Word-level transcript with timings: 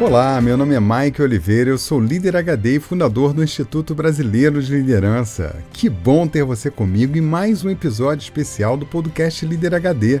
Olá, 0.00 0.40
meu 0.40 0.56
nome 0.56 0.76
é 0.76 0.80
Mike 0.80 1.20
Oliveira, 1.20 1.70
eu 1.70 1.76
sou 1.76 1.98
líder 1.98 2.36
HD 2.36 2.76
e 2.76 2.80
fundador 2.80 3.32
do 3.32 3.42
Instituto 3.42 3.96
Brasileiro 3.96 4.62
de 4.62 4.72
Liderança. 4.72 5.56
Que 5.72 5.90
bom 5.90 6.28
ter 6.28 6.44
você 6.44 6.70
comigo 6.70 7.18
em 7.18 7.20
mais 7.20 7.64
um 7.64 7.70
episódio 7.70 8.22
especial 8.22 8.76
do 8.76 8.86
podcast 8.86 9.44
Líder 9.44 9.74
HD 9.74 10.20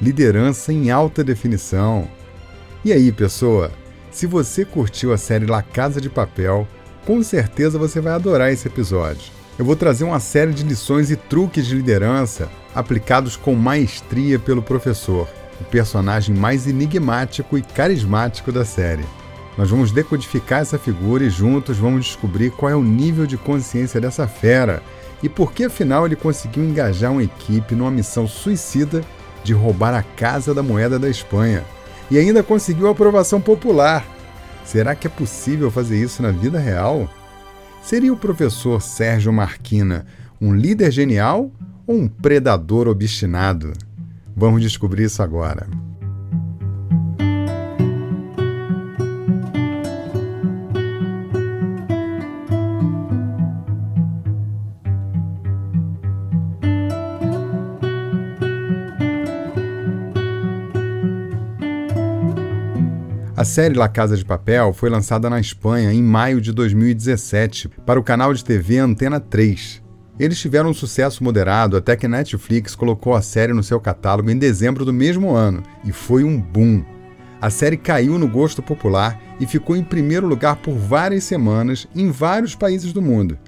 Liderança 0.00 0.72
em 0.72 0.90
Alta 0.90 1.22
Definição. 1.22 2.08
E 2.82 2.90
aí, 2.90 3.12
pessoa? 3.12 3.70
Se 4.10 4.26
você 4.26 4.64
curtiu 4.64 5.12
a 5.12 5.18
série 5.18 5.44
La 5.44 5.60
Casa 5.60 6.00
de 6.00 6.08
Papel, 6.08 6.66
com 7.04 7.22
certeza 7.22 7.78
você 7.78 8.00
vai 8.00 8.14
adorar 8.14 8.50
esse 8.50 8.66
episódio. 8.66 9.30
Eu 9.58 9.64
vou 9.66 9.76
trazer 9.76 10.04
uma 10.04 10.20
série 10.20 10.54
de 10.54 10.64
lições 10.64 11.10
e 11.10 11.16
truques 11.16 11.66
de 11.66 11.74
liderança 11.74 12.48
aplicados 12.74 13.36
com 13.36 13.54
maestria 13.54 14.38
pelo 14.38 14.62
professor, 14.62 15.28
o 15.60 15.64
personagem 15.64 16.34
mais 16.34 16.66
enigmático 16.66 17.56
e 17.58 17.62
carismático 17.62 18.52
da 18.52 18.64
série. 18.64 19.04
Nós 19.56 19.70
vamos 19.70 19.90
decodificar 19.90 20.60
essa 20.60 20.78
figura 20.78 21.24
e 21.24 21.30
juntos 21.30 21.78
vamos 21.78 22.06
descobrir 22.06 22.50
qual 22.50 22.70
é 22.70 22.76
o 22.76 22.82
nível 22.82 23.26
de 23.26 23.36
consciência 23.36 24.00
dessa 24.00 24.28
fera 24.28 24.82
e 25.22 25.28
por 25.28 25.52
que 25.52 25.64
afinal 25.64 26.06
ele 26.06 26.14
conseguiu 26.14 26.62
engajar 26.62 27.10
uma 27.10 27.24
equipe 27.24 27.74
numa 27.74 27.90
missão 27.90 28.28
suicida 28.28 29.02
de 29.42 29.52
roubar 29.52 29.94
a 29.94 30.02
Casa 30.02 30.54
da 30.54 30.62
Moeda 30.62 30.98
da 30.98 31.08
Espanha 31.08 31.64
e 32.10 32.18
ainda 32.18 32.42
conseguiu 32.42 32.88
aprovação 32.88 33.40
popular. 33.40 34.06
Será 34.64 34.94
que 34.94 35.06
é 35.06 35.10
possível 35.10 35.70
fazer 35.70 36.00
isso 36.00 36.22
na 36.22 36.30
vida 36.30 36.58
real? 36.58 37.08
Seria 37.82 38.12
o 38.12 38.16
professor 38.16 38.80
Sérgio 38.80 39.32
Marquina 39.32 40.06
um 40.40 40.54
líder 40.54 40.92
genial 40.92 41.50
ou 41.86 41.96
um 41.96 42.06
predador 42.06 42.86
obstinado? 42.86 43.72
Vamos 44.38 44.62
descobrir 44.62 45.02
isso 45.02 45.20
agora. 45.20 45.66
A 63.36 63.44
série 63.44 63.74
La 63.74 63.88
Casa 63.88 64.16
de 64.16 64.24
Papel 64.24 64.72
foi 64.72 64.88
lançada 64.88 65.28
na 65.28 65.40
Espanha 65.40 65.92
em 65.92 66.02
maio 66.02 66.40
de 66.40 66.52
2017 66.52 67.68
para 67.84 67.98
o 67.98 68.04
canal 68.04 68.32
de 68.32 68.44
TV 68.44 68.78
Antena 68.78 69.18
3. 69.18 69.87
Eles 70.18 70.40
tiveram 70.40 70.70
um 70.70 70.74
sucesso 70.74 71.22
moderado 71.22 71.76
até 71.76 71.94
que 71.96 72.08
Netflix 72.08 72.74
colocou 72.74 73.14
a 73.14 73.22
série 73.22 73.52
no 73.52 73.62
seu 73.62 73.78
catálogo 73.78 74.30
em 74.30 74.36
dezembro 74.36 74.84
do 74.84 74.92
mesmo 74.92 75.30
ano 75.32 75.62
e 75.84 75.92
foi 75.92 76.24
um 76.24 76.40
boom. 76.40 76.84
A 77.40 77.50
série 77.50 77.76
caiu 77.76 78.18
no 78.18 78.26
gosto 78.26 78.60
popular 78.60 79.20
e 79.38 79.46
ficou 79.46 79.76
em 79.76 79.84
primeiro 79.84 80.26
lugar 80.26 80.56
por 80.56 80.74
várias 80.74 81.22
semanas 81.22 81.86
em 81.94 82.10
vários 82.10 82.56
países 82.56 82.92
do 82.92 83.00
mundo. 83.00 83.38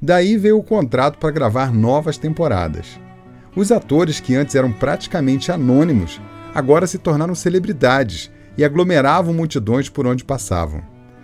Daí 0.00 0.36
veio 0.36 0.58
o 0.58 0.62
contrato 0.62 1.18
para 1.18 1.32
gravar 1.32 1.72
novas 1.72 2.16
temporadas. 2.16 3.00
Os 3.56 3.72
atores 3.72 4.20
que 4.20 4.36
antes 4.36 4.54
eram 4.54 4.72
praticamente 4.72 5.50
anônimos 5.50 6.20
agora 6.54 6.86
se 6.86 6.98
tornaram 6.98 7.34
celebridades 7.34 8.30
e 8.56 8.64
aglomeravam 8.64 9.34
multidões 9.34 9.88
por 9.88 10.06
onde 10.06 10.24
passavam. 10.24 10.82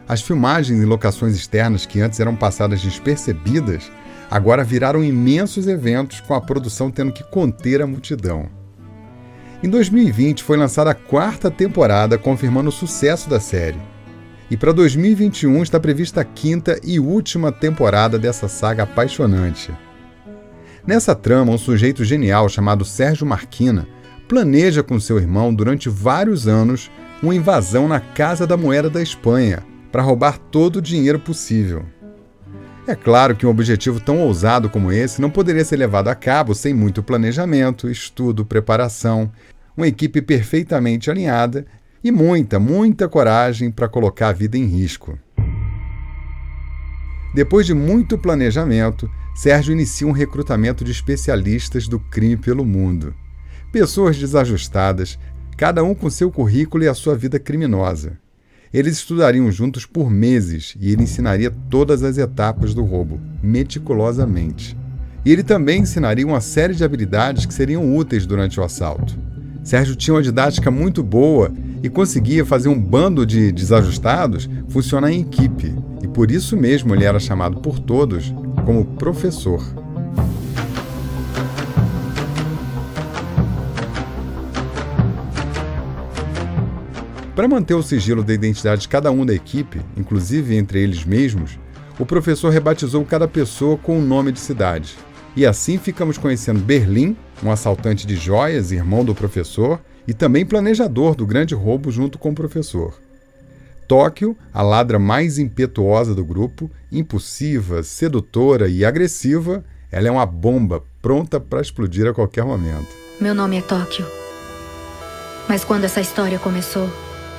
As 0.08 0.22
filmagens 0.22 0.80
em 0.80 0.86
locações 0.86 1.36
externas 1.36 1.86
que 1.86 2.00
antes 2.00 2.18
eram 2.18 2.34
passadas 2.34 2.80
despercebidas 2.80 3.90
agora 4.30 4.64
viraram 4.64 5.02
imensos 5.02 5.66
eventos 5.66 6.20
com 6.20 6.34
a 6.34 6.40
produção 6.40 6.90
tendo 6.90 7.12
que 7.12 7.24
conter 7.24 7.82
a 7.82 7.86
multidão. 7.86 8.48
Em 9.62 9.68
2020 9.68 10.44
foi 10.44 10.56
lançada 10.56 10.90
a 10.90 10.94
quarta 10.94 11.50
temporada, 11.50 12.16
confirmando 12.16 12.68
o 12.68 12.72
sucesso 12.72 13.28
da 13.28 13.40
série. 13.40 13.80
E 14.50 14.56
para 14.56 14.72
2021 14.72 15.62
está 15.62 15.80
prevista 15.80 16.20
a 16.20 16.24
quinta 16.24 16.78
e 16.84 17.00
última 17.00 17.50
temporada 17.50 18.18
dessa 18.18 18.48
saga 18.48 18.84
apaixonante. 18.84 19.72
Nessa 20.86 21.14
trama, 21.14 21.52
um 21.52 21.58
sujeito 21.58 22.04
genial 22.04 22.48
chamado 22.48 22.84
Sérgio 22.84 23.26
Marquina 23.26 23.86
planeja 24.28 24.82
com 24.82 25.00
seu 25.00 25.18
irmão 25.18 25.52
durante 25.52 25.88
vários 25.88 26.46
anos 26.46 26.90
uma 27.22 27.34
invasão 27.34 27.88
na 27.88 27.98
Casa 27.98 28.46
da 28.46 28.56
Moeda 28.56 28.88
da 28.88 29.02
Espanha 29.02 29.62
para 29.90 30.02
roubar 30.02 30.38
todo 30.38 30.76
o 30.76 30.82
dinheiro 30.82 31.18
possível. 31.18 31.84
É 32.88 32.94
claro 32.96 33.36
que 33.36 33.44
um 33.44 33.50
objetivo 33.50 34.00
tão 34.00 34.18
ousado 34.20 34.70
como 34.70 34.90
esse 34.90 35.20
não 35.20 35.28
poderia 35.28 35.62
ser 35.62 35.76
levado 35.76 36.08
a 36.08 36.14
cabo 36.14 36.54
sem 36.54 36.72
muito 36.72 37.02
planejamento, 37.02 37.90
estudo, 37.90 38.46
preparação, 38.46 39.30
uma 39.76 39.86
equipe 39.86 40.22
perfeitamente 40.22 41.10
alinhada 41.10 41.66
e 42.02 42.10
muita, 42.10 42.58
muita 42.58 43.06
coragem 43.06 43.70
para 43.70 43.90
colocar 43.90 44.28
a 44.28 44.32
vida 44.32 44.56
em 44.56 44.64
risco. 44.64 45.18
Depois 47.34 47.66
de 47.66 47.74
muito 47.74 48.16
planejamento, 48.16 49.10
Sérgio 49.34 49.74
inicia 49.74 50.06
um 50.06 50.12
recrutamento 50.12 50.82
de 50.82 50.90
especialistas 50.90 51.86
do 51.86 52.00
crime 52.00 52.38
pelo 52.38 52.64
mundo. 52.64 53.14
Pessoas 53.70 54.16
desajustadas, 54.16 55.18
cada 55.58 55.84
um 55.84 55.94
com 55.94 56.08
seu 56.08 56.30
currículo 56.30 56.84
e 56.84 56.88
a 56.88 56.94
sua 56.94 57.14
vida 57.14 57.38
criminosa. 57.38 58.18
Eles 58.72 58.98
estudariam 58.98 59.50
juntos 59.50 59.86
por 59.86 60.10
meses 60.10 60.76
e 60.78 60.92
ele 60.92 61.02
ensinaria 61.02 61.50
todas 61.70 62.02
as 62.02 62.18
etapas 62.18 62.74
do 62.74 62.84
roubo, 62.84 63.18
meticulosamente. 63.42 64.76
E 65.24 65.32
ele 65.32 65.42
também 65.42 65.80
ensinaria 65.80 66.26
uma 66.26 66.40
série 66.40 66.74
de 66.74 66.84
habilidades 66.84 67.46
que 67.46 67.54
seriam 67.54 67.96
úteis 67.96 68.26
durante 68.26 68.60
o 68.60 68.62
assalto. 68.62 69.18
Sérgio 69.64 69.96
tinha 69.96 70.14
uma 70.14 70.22
didática 70.22 70.70
muito 70.70 71.02
boa 71.02 71.50
e 71.82 71.88
conseguia 71.88 72.44
fazer 72.44 72.68
um 72.68 72.80
bando 72.80 73.24
de 73.24 73.52
desajustados 73.52 74.48
funcionar 74.68 75.12
em 75.12 75.20
equipe, 75.20 75.74
e 76.02 76.08
por 76.08 76.30
isso 76.30 76.56
mesmo 76.56 76.94
ele 76.94 77.04
era 77.04 77.18
chamado 77.18 77.60
por 77.60 77.78
todos 77.78 78.34
como 78.64 78.84
professor. 78.84 79.62
Para 87.38 87.46
manter 87.46 87.74
o 87.74 87.84
sigilo 87.84 88.24
da 88.24 88.34
identidade 88.34 88.80
de 88.80 88.88
cada 88.88 89.12
um 89.12 89.24
da 89.24 89.32
equipe, 89.32 89.80
inclusive 89.96 90.56
entre 90.56 90.82
eles 90.82 91.04
mesmos, 91.04 91.56
o 91.96 92.04
professor 92.04 92.48
rebatizou 92.48 93.04
cada 93.04 93.28
pessoa 93.28 93.78
com 93.78 93.96
um 93.96 94.04
nome 94.04 94.32
de 94.32 94.40
cidade. 94.40 94.96
E 95.36 95.46
assim 95.46 95.78
ficamos 95.78 96.18
conhecendo 96.18 96.58
Berlim, 96.58 97.16
um 97.40 97.52
assaltante 97.52 98.08
de 98.08 98.16
joias, 98.16 98.72
irmão 98.72 99.04
do 99.04 99.14
professor, 99.14 99.80
e 100.04 100.12
também 100.12 100.44
planejador 100.44 101.14
do 101.14 101.24
grande 101.24 101.54
roubo 101.54 101.92
junto 101.92 102.18
com 102.18 102.30
o 102.30 102.34
professor. 102.34 102.92
Tóquio, 103.86 104.36
a 104.52 104.60
ladra 104.60 104.98
mais 104.98 105.38
impetuosa 105.38 106.16
do 106.16 106.24
grupo, 106.24 106.68
impulsiva, 106.90 107.84
sedutora 107.84 108.68
e 108.68 108.84
agressiva, 108.84 109.64
ela 109.92 110.08
é 110.08 110.10
uma 110.10 110.26
bomba 110.26 110.82
pronta 111.00 111.38
para 111.38 111.60
explodir 111.60 112.04
a 112.08 112.12
qualquer 112.12 112.44
momento. 112.44 112.88
Meu 113.20 113.32
nome 113.32 113.58
é 113.58 113.62
Tóquio. 113.62 114.04
Mas 115.48 115.62
quando 115.62 115.84
essa 115.84 116.00
história 116.00 116.40
começou, 116.40 116.90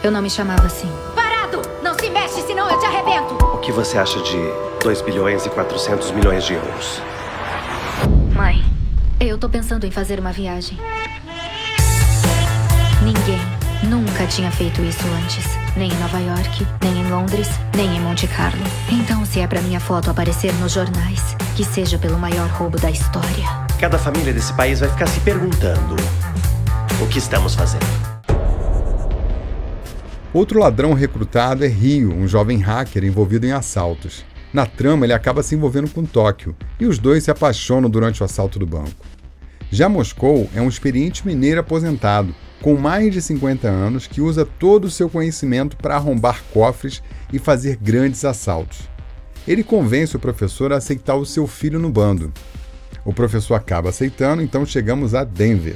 eu 0.04 0.12
não 0.12 0.22
me 0.22 0.30
chamava 0.30 0.66
assim. 0.66 0.90
Parado! 1.16 1.62
Não 1.84 1.94
se 1.94 2.10
mexe, 2.10 2.42
senão 2.42 2.70
eu 2.70 2.80
te 2.80 2.86
arrebento! 2.86 3.34
O 3.46 3.58
que 3.58 3.72
você 3.72 3.98
acha 3.98 4.20
de 4.22 4.38
2 4.82 5.02
bilhões 5.02 5.46
e 5.46 5.50
400 5.50 6.12
milhões 6.12 6.46
de 6.46 6.54
euros? 6.54 7.02
Mãe, 8.34 8.64
eu 9.20 9.38
tô 9.38 9.50
pensando 9.50 9.86
em 9.86 9.92
fazer 9.92 10.20
uma 10.20 10.32
viagem. 10.32 10.78
Ninguém 13.04 13.42
nunca 13.84 14.26
tinha 14.28 14.52
feito 14.52 14.82
isso 14.82 15.06
antes. 15.24 15.46
Nem 15.76 15.92
em 15.92 16.00
Nova 16.00 16.20
York, 16.20 16.68
nem 16.82 17.02
em 17.02 17.10
Londres, 17.10 17.50
nem 17.76 17.98
em 17.98 18.00
Monte 18.00 18.28
Carlo. 18.28 18.64
Então, 18.90 19.26
se 19.26 19.40
é 19.40 19.48
pra 19.48 19.62
minha 19.62 19.80
foto 19.80 20.10
aparecer 20.10 20.54
nos 20.56 20.74
jornais, 20.74 21.36
que 21.56 21.64
seja 21.64 21.98
pelo 21.98 22.18
maior 22.18 22.50
roubo 22.50 22.80
da 22.80 22.90
história. 22.90 23.46
Cada 23.80 23.98
família 23.98 24.34
desse 24.34 24.54
país 24.54 24.80
vai 24.80 24.90
ficar 24.90 25.08
se 25.08 25.20
perguntando: 25.22 25.96
o 27.02 27.08
que 27.08 27.20
estamos 27.20 27.56
fazendo? 27.56 28.09
Outro 30.40 30.58
ladrão 30.58 30.94
recrutado 30.94 31.66
é 31.66 31.68
Rio, 31.68 32.16
um 32.16 32.26
jovem 32.26 32.60
hacker 32.60 33.04
envolvido 33.04 33.46
em 33.46 33.52
assaltos. 33.52 34.24
Na 34.54 34.66
trama, 34.66 35.06
ele 35.06 35.12
acaba 35.12 35.44
se 35.44 35.54
envolvendo 35.54 35.90
com 35.90 36.06
Tóquio 36.06 36.56
e 36.80 36.86
os 36.86 36.98
dois 36.98 37.26
se 37.26 37.30
apaixonam 37.30 37.90
durante 37.90 38.22
o 38.22 38.24
assalto 38.24 38.58
do 38.58 38.66
banco. 38.66 39.06
Já 39.70 39.90
Moscou 39.90 40.50
é 40.56 40.62
um 40.62 40.70
experiente 40.70 41.28
mineiro 41.28 41.60
aposentado, 41.60 42.34
com 42.62 42.78
mais 42.78 43.12
de 43.12 43.22
50 43.22 43.68
anos, 43.68 44.08
que 44.08 44.22
usa 44.22 44.46
todo 44.46 44.86
o 44.86 44.90
seu 44.90 45.10
conhecimento 45.10 45.76
para 45.76 45.98
arrombar 45.98 46.42
cofres 46.54 47.04
e 47.34 47.38
fazer 47.38 47.76
grandes 47.76 48.24
assaltos. 48.24 48.90
Ele 49.46 49.62
convence 49.62 50.16
o 50.16 50.22
professor 50.22 50.72
a 50.72 50.78
aceitar 50.78 51.16
o 51.16 51.26
seu 51.26 51.48
filho 51.48 51.80
no 51.80 51.90
bando. 51.90 52.32
O 53.04 53.12
professor 53.12 53.56
acaba 53.56 53.90
aceitando, 53.90 54.42
então 54.42 54.66
chegamos 54.66 55.14
a 55.14 55.26
Denver. 55.26 55.76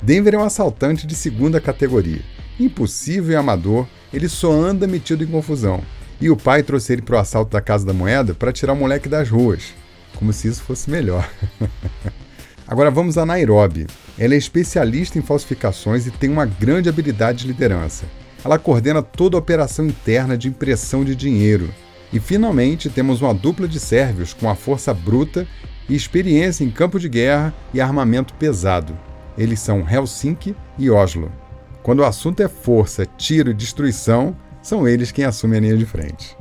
Denver 0.00 0.32
é 0.32 0.38
um 0.38 0.44
assaltante 0.44 1.06
de 1.06 1.14
segunda 1.14 1.60
categoria 1.60 2.22
Impossível 2.62 3.32
e 3.32 3.36
amador, 3.36 3.88
ele 4.14 4.28
só 4.28 4.52
anda 4.52 4.86
metido 4.86 5.24
em 5.24 5.26
confusão. 5.26 5.82
E 6.20 6.30
o 6.30 6.36
pai 6.36 6.62
trouxe 6.62 6.92
ele 6.92 7.02
para 7.02 7.16
o 7.16 7.18
assalto 7.18 7.50
da 7.50 7.60
Casa 7.60 7.84
da 7.84 7.92
Moeda 7.92 8.34
para 8.34 8.52
tirar 8.52 8.74
o 8.74 8.76
moleque 8.76 9.08
das 9.08 9.28
ruas. 9.28 9.74
Como 10.14 10.32
se 10.32 10.46
isso 10.46 10.62
fosse 10.62 10.88
melhor. 10.88 11.28
Agora 12.64 12.88
vamos 12.88 13.18
a 13.18 13.26
Nairobi. 13.26 13.88
Ela 14.16 14.34
é 14.34 14.36
especialista 14.36 15.18
em 15.18 15.22
falsificações 15.22 16.06
e 16.06 16.12
tem 16.12 16.30
uma 16.30 16.46
grande 16.46 16.88
habilidade 16.88 17.40
de 17.40 17.48
liderança. 17.48 18.04
ela 18.44 18.60
coordena 18.60 19.02
toda 19.02 19.36
a 19.36 19.40
operação 19.40 19.86
interna 19.86 20.38
de 20.38 20.46
impressão 20.46 21.04
de 21.04 21.16
dinheiro. 21.16 21.68
E 22.12 22.20
finalmente 22.20 22.88
temos 22.88 23.20
uma 23.20 23.34
dupla 23.34 23.66
de 23.66 23.80
sérvios 23.80 24.32
com 24.32 24.48
a 24.48 24.54
força 24.54 24.94
bruta 24.94 25.48
e 25.88 25.96
experiência 25.96 26.62
em 26.62 26.70
campo 26.70 27.00
de 27.00 27.08
guerra 27.08 27.52
e 27.74 27.80
armamento 27.80 28.34
pesado. 28.34 28.96
Eles 29.36 29.58
são 29.58 29.84
Helsinki 29.88 30.54
e 30.78 30.88
Oslo. 30.88 31.41
Quando 31.82 32.00
o 32.00 32.04
assunto 32.04 32.42
é 32.42 32.48
força, 32.48 33.04
tiro 33.04 33.50
e 33.50 33.54
destruição, 33.54 34.36
são 34.62 34.86
eles 34.86 35.10
quem 35.10 35.24
assumem 35.24 35.58
a 35.58 35.62
linha 35.62 35.76
de 35.76 35.84
frente. 35.84 36.36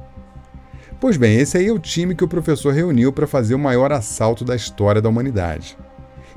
Pois 0.99 1.17
bem, 1.17 1.39
esse 1.39 1.57
aí 1.57 1.67
é 1.67 1.71
o 1.71 1.79
time 1.79 2.13
que 2.13 2.23
o 2.23 2.27
professor 2.27 2.71
reuniu 2.71 3.11
para 3.11 3.25
fazer 3.25 3.55
o 3.55 3.59
maior 3.59 3.91
assalto 3.91 4.45
da 4.45 4.55
história 4.55 5.01
da 5.01 5.09
humanidade. 5.09 5.75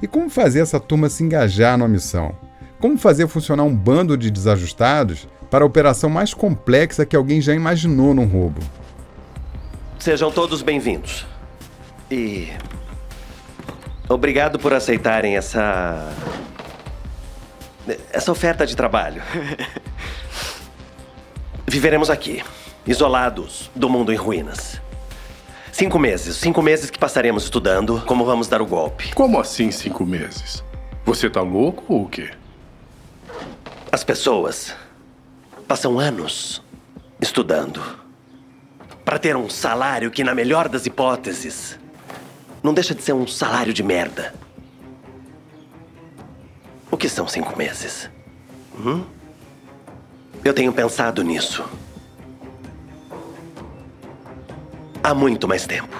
E 0.00 0.06
como 0.06 0.30
fazer 0.30 0.60
essa 0.60 0.80
turma 0.80 1.10
se 1.10 1.22
engajar 1.22 1.76
numa 1.76 1.86
missão? 1.86 2.34
Como 2.80 2.96
fazer 2.96 3.28
funcionar 3.28 3.64
um 3.64 3.76
bando 3.76 4.16
de 4.16 4.30
desajustados 4.30 5.28
para 5.50 5.64
a 5.64 5.66
operação 5.66 6.08
mais 6.08 6.32
complexa 6.32 7.04
que 7.04 7.14
alguém 7.14 7.42
já 7.42 7.54
imaginou 7.54 8.14
num 8.14 8.26
roubo? 8.26 8.60
Sejam 9.98 10.30
todos 10.30 10.62
bem-vindos. 10.62 11.26
E. 12.10 12.48
Obrigado 14.08 14.58
por 14.58 14.72
aceitarem 14.72 15.36
essa. 15.36 16.10
Essa 18.12 18.30
oferta 18.32 18.66
de 18.66 18.76
trabalho. 18.76 19.22
Viveremos 21.66 22.10
aqui, 22.10 22.42
isolados 22.86 23.70
do 23.74 23.88
mundo 23.88 24.12
em 24.12 24.16
ruínas. 24.16 24.80
Cinco 25.72 25.98
meses. 25.98 26.36
Cinco 26.36 26.62
meses 26.62 26.88
que 26.88 26.98
passaremos 26.98 27.44
estudando 27.44 28.02
como 28.06 28.24
vamos 28.24 28.46
dar 28.46 28.62
o 28.62 28.66
golpe. 28.66 29.12
Como 29.12 29.40
assim 29.40 29.70
cinco 29.72 30.06
meses? 30.06 30.62
Você 31.04 31.28
tá 31.28 31.42
louco 31.42 31.84
ou 31.88 32.04
o 32.04 32.08
quê? 32.08 32.30
As 33.90 34.04
pessoas 34.04 34.74
passam 35.66 35.98
anos 35.98 36.62
estudando 37.20 37.82
para 39.04 39.18
ter 39.18 39.36
um 39.36 39.50
salário 39.50 40.10
que, 40.10 40.24
na 40.24 40.34
melhor 40.34 40.68
das 40.68 40.86
hipóteses, 40.86 41.78
não 42.62 42.72
deixa 42.72 42.94
de 42.94 43.02
ser 43.02 43.12
um 43.12 43.26
salário 43.26 43.72
de 43.72 43.82
merda. 43.82 44.32
O 46.94 46.96
que 46.96 47.08
são 47.08 47.26
cinco 47.26 47.58
meses? 47.58 48.08
Hum? 48.78 49.04
Eu 50.44 50.54
tenho 50.54 50.72
pensado 50.72 51.24
nisso. 51.24 51.68
Há 55.02 55.12
muito 55.12 55.48
mais 55.48 55.66
tempo. 55.66 55.92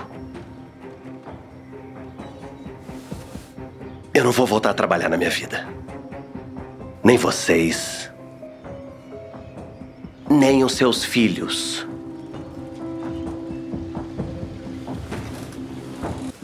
Eu 4.15 4.23
não 4.23 4.31
vou 4.31 4.47
voltar 4.47 4.71
a 4.71 4.75
trabalhar 4.75 5.09
na 5.09 5.17
minha 5.17 5.31
vida. 5.31 5.67
Nem 7.03 7.19
vocês. 7.19 8.09
Nem 10.31 10.63
os 10.63 10.75
seus 10.75 11.05
filhos. 11.05 11.85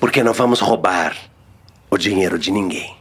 Porque 0.00 0.24
não 0.24 0.32
vamos 0.32 0.58
roubar 0.58 1.16
o 1.88 1.96
dinheiro 1.96 2.36
de 2.36 2.50
ninguém. 2.50 2.99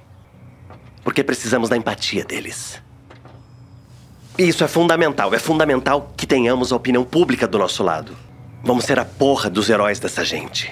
Porque 1.09 1.23
precisamos 1.23 1.69
da 1.69 1.75
empatia 1.75 2.23
deles. 2.23 2.79
Isso 4.38 4.63
é 4.63 4.67
fundamental. 4.67 5.33
É 5.33 5.39
fundamental 5.39 6.13
que 6.15 6.27
tenhamos 6.27 6.71
a 6.71 6.75
opinião 6.75 7.03
pública 7.03 7.47
do 7.47 7.57
nosso 7.57 7.81
lado. 7.81 8.15
Vamos 8.63 8.85
ser 8.85 9.00
a 9.00 9.06
porra 9.06 9.50
dos 9.50 9.71
heróis 9.71 10.00
dessa 10.00 10.23
gente. 10.23 10.71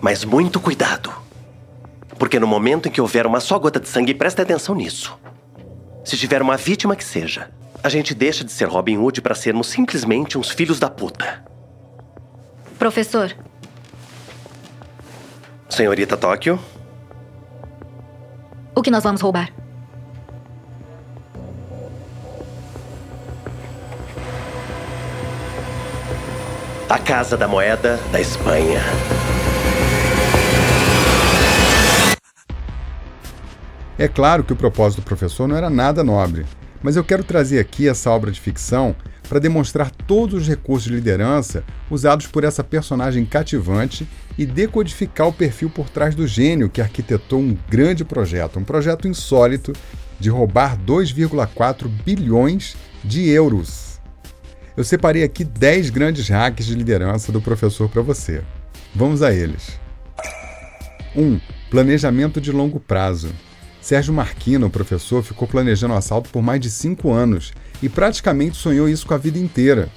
Mas 0.00 0.24
muito 0.24 0.58
cuidado. 0.58 1.12
Porque 2.18 2.40
no 2.40 2.46
momento 2.46 2.88
em 2.88 2.90
que 2.90 2.98
houver 2.98 3.26
uma 3.26 3.40
só 3.40 3.58
gota 3.58 3.78
de 3.78 3.86
sangue, 3.86 4.14
preste 4.14 4.40
atenção 4.40 4.74
nisso. 4.74 5.18
Se 6.02 6.16
tiver 6.16 6.40
uma 6.40 6.56
vítima 6.56 6.96
que 6.96 7.04
seja, 7.04 7.50
a 7.82 7.90
gente 7.90 8.14
deixa 8.14 8.42
de 8.42 8.52
ser 8.52 8.66
Robin 8.66 8.96
Hood 8.96 9.20
para 9.20 9.34
sermos 9.34 9.66
simplesmente 9.66 10.38
uns 10.38 10.48
filhos 10.48 10.80
da 10.80 10.88
puta. 10.88 11.44
Professor. 12.78 13.36
Senhorita 15.68 16.16
Tóquio? 16.16 16.58
O 18.74 18.80
que 18.80 18.90
nós 18.90 19.04
vamos 19.04 19.20
roubar? 19.20 19.52
A 26.88 26.98
Casa 26.98 27.34
da 27.34 27.48
Moeda 27.48 27.98
da 28.12 28.20
Espanha. 28.20 28.80
É 33.98 34.06
claro 34.06 34.44
que 34.44 34.52
o 34.52 34.56
propósito 34.56 35.00
do 35.00 35.04
professor 35.04 35.48
não 35.48 35.56
era 35.56 35.70
nada 35.70 36.04
nobre, 36.04 36.44
mas 36.82 36.96
eu 36.96 37.02
quero 37.02 37.24
trazer 37.24 37.58
aqui 37.58 37.88
essa 37.88 38.10
obra 38.10 38.30
de 38.30 38.38
ficção 38.38 38.94
para 39.28 39.38
demonstrar 39.38 39.90
todos 39.90 40.42
os 40.42 40.48
recursos 40.48 40.84
de 40.84 40.94
liderança 40.94 41.64
usados 41.90 42.26
por 42.26 42.44
essa 42.44 42.62
personagem 42.62 43.24
cativante 43.24 44.06
e 44.36 44.44
decodificar 44.44 45.28
o 45.28 45.32
perfil 45.32 45.70
por 45.70 45.88
trás 45.88 46.14
do 46.14 46.26
gênio 46.26 46.68
que 46.68 46.82
arquitetou 46.82 47.40
um 47.40 47.56
grande 47.68 48.04
projeto, 48.04 48.58
um 48.58 48.64
projeto 48.64 49.08
insólito 49.08 49.72
de 50.20 50.28
roubar 50.28 50.76
2,4 50.76 51.88
bilhões 52.04 52.76
de 53.02 53.26
euros 53.30 53.93
eu 54.76 54.82
separei 54.82 55.22
aqui 55.22 55.44
10 55.44 55.90
grandes 55.90 56.28
hacks 56.28 56.66
de 56.66 56.74
liderança 56.74 57.30
do 57.30 57.40
professor 57.40 57.88
para 57.88 58.02
você. 58.02 58.42
Vamos 58.94 59.22
a 59.22 59.32
eles. 59.32 59.78
1. 61.14 61.22
Um, 61.22 61.40
planejamento 61.70 62.40
de 62.40 62.50
longo 62.50 62.80
prazo. 62.80 63.30
Sérgio 63.80 64.12
Marquino, 64.12 64.66
o 64.66 64.70
professor, 64.70 65.22
ficou 65.22 65.46
planejando 65.46 65.94
o 65.94 65.96
assalto 65.96 66.30
por 66.30 66.42
mais 66.42 66.60
de 66.60 66.70
5 66.70 67.12
anos 67.12 67.52
e 67.82 67.88
praticamente 67.88 68.56
sonhou 68.56 68.88
isso 68.88 69.06
com 69.06 69.14
a 69.14 69.18
vida 69.18 69.38
inteira. 69.38 69.88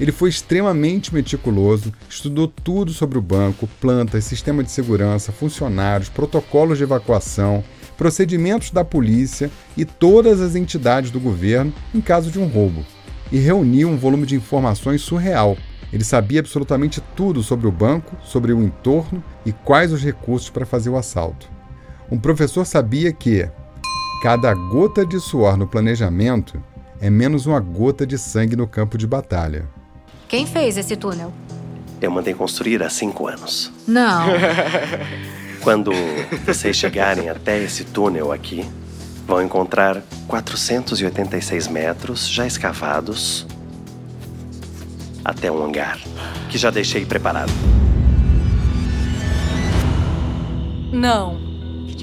Ele 0.00 0.12
foi 0.12 0.30
extremamente 0.30 1.12
meticuloso, 1.12 1.92
estudou 2.08 2.48
tudo 2.48 2.92
sobre 2.92 3.18
o 3.18 3.22
banco, 3.22 3.68
plantas, 3.80 4.24
sistema 4.24 4.64
de 4.64 4.70
segurança, 4.70 5.30
funcionários, 5.30 6.08
protocolos 6.08 6.78
de 6.78 6.84
evacuação, 6.84 7.62
procedimentos 7.98 8.70
da 8.70 8.84
polícia 8.84 9.50
e 9.76 9.84
todas 9.84 10.40
as 10.40 10.56
entidades 10.56 11.10
do 11.10 11.20
governo 11.20 11.74
em 11.94 12.00
caso 12.00 12.30
de 12.30 12.38
um 12.38 12.46
roubo 12.46 12.82
e 13.32 13.38
reuniu 13.38 13.88
um 13.88 13.96
volume 13.96 14.26
de 14.26 14.36
informações 14.36 15.00
surreal. 15.00 15.56
Ele 15.90 16.04
sabia 16.04 16.40
absolutamente 16.40 17.02
tudo 17.16 17.42
sobre 17.42 17.66
o 17.66 17.72
banco, 17.72 18.16
sobre 18.22 18.52
o 18.52 18.62
entorno 18.62 19.24
e 19.44 19.52
quais 19.52 19.92
os 19.92 20.04
recursos 20.04 20.50
para 20.50 20.66
fazer 20.66 20.90
o 20.90 20.96
assalto. 20.96 21.50
Um 22.10 22.18
professor 22.18 22.64
sabia 22.66 23.12
que 23.12 23.48
cada 24.22 24.54
gota 24.54 25.04
de 25.04 25.18
suor 25.18 25.56
no 25.56 25.66
planejamento 25.66 26.62
é 27.00 27.10
menos 27.10 27.46
uma 27.46 27.58
gota 27.58 28.06
de 28.06 28.18
sangue 28.18 28.54
no 28.54 28.66
campo 28.66 28.96
de 28.96 29.06
batalha. 29.06 29.66
Quem 30.28 30.46
fez 30.46 30.76
esse 30.76 30.94
túnel? 30.94 31.32
Eu 32.00 32.10
mandei 32.10 32.34
construir 32.34 32.82
há 32.82 32.90
cinco 32.90 33.26
anos. 33.26 33.72
Não. 33.86 34.28
Quando 35.62 35.92
vocês 36.44 36.76
chegarem 36.76 37.28
até 37.28 37.62
esse 37.62 37.84
túnel 37.84 38.32
aqui, 38.32 38.64
vão 39.26 39.42
encontrar 39.42 40.02
486 40.26 41.68
metros 41.68 42.28
já 42.28 42.46
escavados 42.46 43.46
até 45.24 45.50
um 45.50 45.62
hangar 45.64 45.98
que 46.50 46.58
já 46.58 46.70
deixei 46.70 47.06
preparado. 47.06 47.52
Não. 50.92 51.40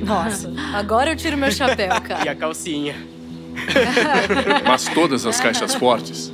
Nossa, 0.03 0.51
agora 0.73 1.11
eu 1.11 1.15
tiro 1.15 1.37
meu 1.37 1.51
chapéu, 1.51 1.89
cara. 2.01 2.25
E 2.25 2.29
a 2.29 2.35
calcinha. 2.35 2.95
Mas 4.65 4.87
todas 4.87 5.25
as 5.25 5.39
caixas 5.39 5.75
fortes 5.75 6.31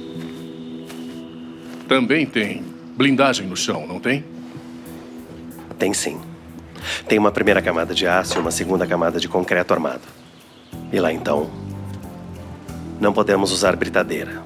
também 1.88 2.26
têm 2.26 2.64
blindagem 2.96 3.48
no 3.48 3.58
chão, 3.58 3.86
não 3.88 4.00
tem? 4.00 4.24
Tem 5.78 5.94
sim. 5.94 6.20
Tem 7.08 7.18
uma 7.18 7.32
primeira 7.32 7.62
camada 7.62 7.94
de 7.94 8.08
aço 8.08 8.38
e 8.38 8.42
uma 8.42 8.52
segunda 8.52 8.86
camada 8.86 9.20
de 9.20 9.28
concreto 9.28 9.74
armado. 9.74 10.02
E 10.92 11.00
lá 11.00 11.12
então, 11.12 11.50
não 13.00 13.12
podemos 13.12 13.52
usar 13.52 13.76
britadeira. 13.76 14.44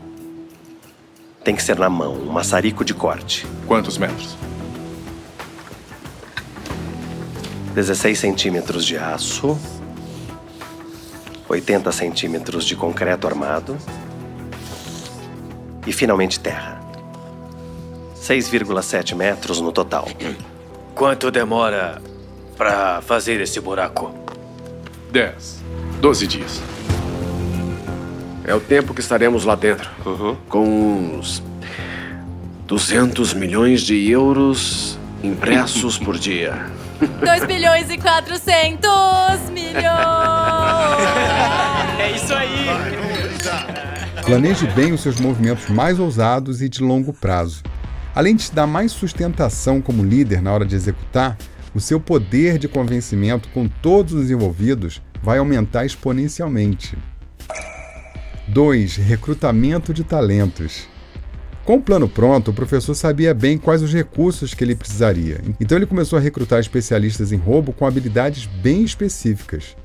Tem 1.44 1.56
que 1.56 1.64
ser 1.64 1.78
na 1.78 1.90
mão, 1.90 2.14
um 2.14 2.32
maçarico 2.32 2.84
de 2.84 2.94
corte. 2.94 3.46
Quantos 3.68 3.98
metros? 3.98 4.38
16 7.74 8.18
centímetros 8.18 8.86
de 8.86 8.98
aço, 8.98 9.58
80 11.48 11.92
centímetros 11.92 12.66
de 12.66 12.76
concreto 12.76 13.28
armado 13.28 13.78
e 15.86 15.94
finalmente 15.94 16.40
terra. 16.40 16.80
6,7 18.16 19.16
metros 19.16 19.62
no 19.62 19.72
total. 19.72 20.08
Quanto 20.94 21.32
demora 21.32 22.02
para 22.58 23.02
fazer 23.02 23.40
esse 23.42 23.60
buraco? 23.60 24.14
10. 25.12 25.64
12 26.00 26.28
dias. 26.28 26.62
É 28.46 28.56
o 28.56 28.60
tempo 28.60 28.94
que 28.94 29.02
estaremos 29.02 29.44
lá 29.44 29.56
dentro. 29.56 29.90
Uhum. 30.06 30.36
Com 30.48 31.18
uns 31.18 31.44
200 32.66 33.34
milhões 33.34 33.82
de 33.82 34.10
euros 34.10 34.98
impressos 35.24 35.98
por 35.98 36.18
dia. 36.18 36.66
2 37.00 37.46
bilhões 37.46 37.90
e 37.90 37.98
400 37.98 39.50
milhões! 39.52 39.80
É 42.00 42.16
isso 42.16 42.34
aí! 42.34 42.66
Planeje 44.26 44.66
bem 44.68 44.94
os 44.94 45.02
seus 45.02 45.20
movimentos 45.20 45.70
mais 45.70 46.00
ousados 46.00 46.62
e 46.62 46.70
de 46.70 46.82
longo 46.82 47.12
prazo. 47.12 47.62
Além 48.16 48.36
de 48.36 48.46
te 48.46 48.54
dar 48.54 48.66
mais 48.66 48.94
sustentação 48.94 49.82
como 49.82 50.04
líder 50.04 50.42
na 50.42 50.54
hora 50.54 50.66
de 50.66 50.76
executar, 50.76 51.38
o 51.74 51.80
seu 51.80 52.00
poder 52.00 52.58
de 52.58 52.68
convencimento 52.68 53.50
com 53.50 53.68
todos 53.68 54.14
os 54.14 54.32
envolvidos 54.32 55.02
vai 55.22 55.38
aumentar 55.38 55.86
exponencialmente. 55.86 56.98
2. 58.48 58.96
Recrutamento 58.98 59.94
de 59.94 60.04
talentos. 60.04 60.88
Com 61.64 61.76
o 61.76 61.82
plano 61.82 62.10
pronto, 62.10 62.50
o 62.50 62.54
professor 62.54 62.96
sabia 62.96 63.32
bem 63.34 63.58
quais 63.58 63.84
os 63.84 63.94
recursos 63.94 64.56
que 64.56 64.64
ele 64.64 64.76
precisaria, 64.76 65.40
então 65.60 65.78
ele 65.78 65.86
começou 65.86 66.18
a 66.18 66.22
recrutar 66.22 66.60
especialistas 66.60 67.32
em 67.32 67.38
roubo 67.38 67.72
com 67.72 67.86
habilidades 67.86 68.48
bem 68.48 68.84
específicas. 68.84 69.76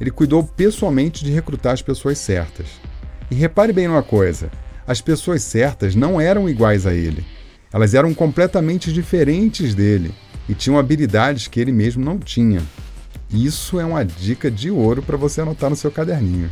Ele 0.00 0.10
cuidou 0.10 0.42
pessoalmente 0.42 1.24
de 1.24 1.30
recrutar 1.30 1.74
as 1.74 1.82
pessoas 1.82 2.18
certas. 2.18 2.66
E 3.30 3.34
repare 3.34 3.72
bem 3.72 3.86
numa 3.86 4.02
coisa: 4.02 4.50
as 4.86 5.00
pessoas 5.00 5.42
certas 5.42 5.94
não 5.94 6.20
eram 6.20 6.48
iguais 6.48 6.86
a 6.86 6.94
ele. 6.94 7.24
Elas 7.72 7.94
eram 7.94 8.14
completamente 8.14 8.92
diferentes 8.92 9.74
dele 9.74 10.12
e 10.48 10.54
tinham 10.54 10.78
habilidades 10.78 11.46
que 11.46 11.60
ele 11.60 11.70
mesmo 11.70 12.04
não 12.04 12.18
tinha. 12.18 12.62
Isso 13.30 13.78
é 13.78 13.84
uma 13.84 14.04
dica 14.04 14.50
de 14.50 14.70
ouro 14.70 15.02
para 15.02 15.16
você 15.16 15.42
anotar 15.42 15.68
no 15.68 15.76
seu 15.76 15.90
caderninho. 15.90 16.50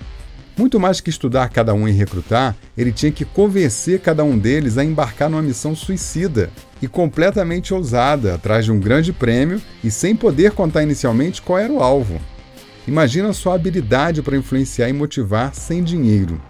Muito 0.59 0.81
mais 0.81 1.01
que 1.01 1.11
estudar 1.11 1.51
cada 1.51 1.75
um 1.75 1.87
e 1.87 1.93
recrutar, 1.93 2.57
ele 2.77 2.91
tinha 2.91 3.13
que 3.13 3.25
convencer 3.25 4.01
cada 4.01 4.25
um 4.25 4.39
deles 4.39 4.79
a 4.79 4.85
embarcar 4.85 5.29
numa 5.29 5.43
missão 5.43 5.77
suicida 5.77 6.51
e 6.81 6.89
completamente 6.89 7.75
ousada, 7.75 8.35
atrás 8.35 8.65
de 8.65 8.73
um 8.73 8.81
grande 8.81 9.13
prêmio 9.13 9.61
e 9.85 9.91
sem 9.91 10.17
poder 10.17 10.53
contar 10.53 10.83
inicialmente 10.83 11.43
qual 11.43 11.59
era 11.59 11.73
o 11.73 11.83
alvo. 11.83 12.19
Imagina 12.89 13.33
sua 13.33 13.55
habilidade 13.55 14.23
para 14.23 14.37
influenciar 14.37 14.89
e 14.89 14.93
motivar 14.93 15.55
sem 15.55 15.83
dinheiro. 15.83 16.41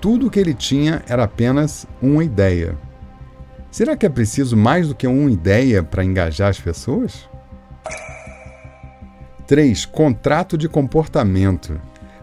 Tudo 0.00 0.26
o 0.26 0.30
que 0.30 0.40
ele 0.40 0.52
tinha 0.52 1.02
era 1.06 1.24
apenas 1.24 1.86
uma 2.02 2.24
ideia. 2.24 2.76
Será 3.70 3.96
que 3.96 4.04
é 4.04 4.10
preciso 4.10 4.56
mais 4.56 4.88
do 4.88 4.94
que 4.94 5.06
uma 5.06 5.30
ideia 5.30 5.82
para 5.82 6.04
engajar 6.04 6.50
as 6.50 6.60
pessoas? 6.60 7.28
3. 9.52 9.84
Contrato 9.84 10.56
de 10.56 10.66
comportamento. 10.66 11.78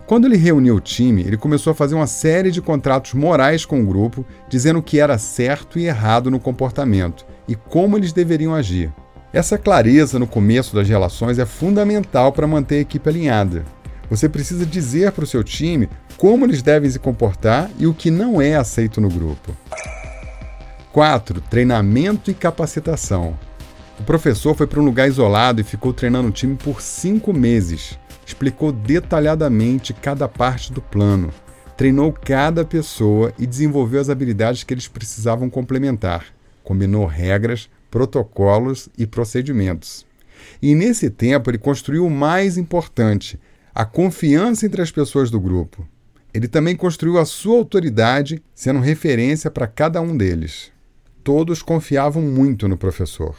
Quando 0.08 0.26
ele 0.26 0.36
reuniu 0.36 0.78
o 0.78 0.82
time, 0.82 1.22
ele 1.22 1.38
começou 1.38 1.70
a 1.70 1.76
fazer 1.76 1.94
uma 1.94 2.08
série 2.08 2.50
de 2.50 2.60
contratos 2.60 3.14
morais 3.14 3.66
com 3.66 3.80
o 3.80 3.86
grupo, 3.86 4.26
dizendo 4.50 4.80
o 4.80 4.82
que 4.82 5.00
era 5.00 5.16
certo 5.20 5.78
e 5.78 5.86
errado 5.86 6.32
no 6.32 6.40
comportamento 6.40 7.28
e 7.48 7.54
como 7.54 7.96
eles 7.96 8.12
deveriam 8.12 8.56
agir. 8.56 8.92
Essa 9.32 9.60
clareza 9.60 10.18
no 10.18 10.26
começo 10.26 10.74
das 10.74 10.90
relações 10.90 11.38
é 11.38 11.46
fundamental 11.46 12.32
para 12.32 12.48
manter 12.48 12.78
a 12.78 12.82
equipe 12.82 13.08
alinhada. 13.08 13.64
Você 14.10 14.28
precisa 14.28 14.66
dizer 14.66 15.12
para 15.12 15.24
o 15.24 15.28
seu 15.28 15.44
time 15.44 15.88
como 16.18 16.48
eles 16.48 16.64
devem 16.64 16.90
se 16.90 16.98
comportar 16.98 17.70
e 17.78 17.86
o 17.86 17.94
que 17.94 18.10
não 18.10 18.42
é 18.42 18.56
aceito 18.56 19.00
no 19.00 19.08
grupo. 19.08 19.56
4. 20.92 21.42
Treinamento 21.42 22.32
e 22.32 22.34
capacitação. 22.34 23.38
O 24.00 24.04
professor 24.04 24.56
foi 24.56 24.66
para 24.66 24.80
um 24.80 24.86
lugar 24.86 25.10
isolado 25.10 25.60
e 25.60 25.64
ficou 25.64 25.94
treinando 25.94 26.30
o 26.30 26.32
time 26.32 26.56
por 26.56 26.82
cinco 26.82 27.34
meses. 27.34 28.00
Explicou 28.26 28.72
detalhadamente 28.72 29.94
cada 29.94 30.28
parte 30.28 30.72
do 30.72 30.82
plano, 30.82 31.34
treinou 31.76 32.14
cada 32.14 32.64
pessoa 32.64 33.34
e 33.38 33.46
desenvolveu 33.46 34.00
as 34.00 34.10
habilidades 34.10 34.64
que 34.64 34.74
eles 34.74 34.88
precisavam 34.88 35.50
complementar. 35.50 36.28
Combinou 36.64 37.06
regras, 37.06 37.70
protocolos 37.92 38.88
e 38.98 39.06
procedimentos. 39.06 40.06
E 40.62 40.74
nesse 40.74 41.10
tempo 41.10 41.50
ele 41.50 41.58
construiu 41.58 42.06
o 42.06 42.10
mais 42.10 42.58
importante, 42.58 43.38
a 43.76 43.84
confiança 43.84 44.66
entre 44.66 44.82
as 44.82 44.92
pessoas 44.92 45.30
do 45.30 45.40
grupo. 45.40 45.86
Ele 46.34 46.48
também 46.48 46.76
construiu 46.76 47.18
a 47.18 47.26
sua 47.26 47.58
autoridade, 47.58 48.42
sendo 48.56 48.80
referência 48.80 49.52
para 49.52 49.68
cada 49.68 50.00
um 50.00 50.16
deles 50.16 50.72
todos 51.30 51.62
confiavam 51.62 52.24
muito 52.24 52.68
no 52.68 52.76
professor. 52.76 53.36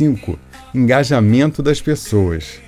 Cinco, 0.00 0.38
engajamento 0.74 1.62
das 1.62 1.80
pessoas. 1.80 2.58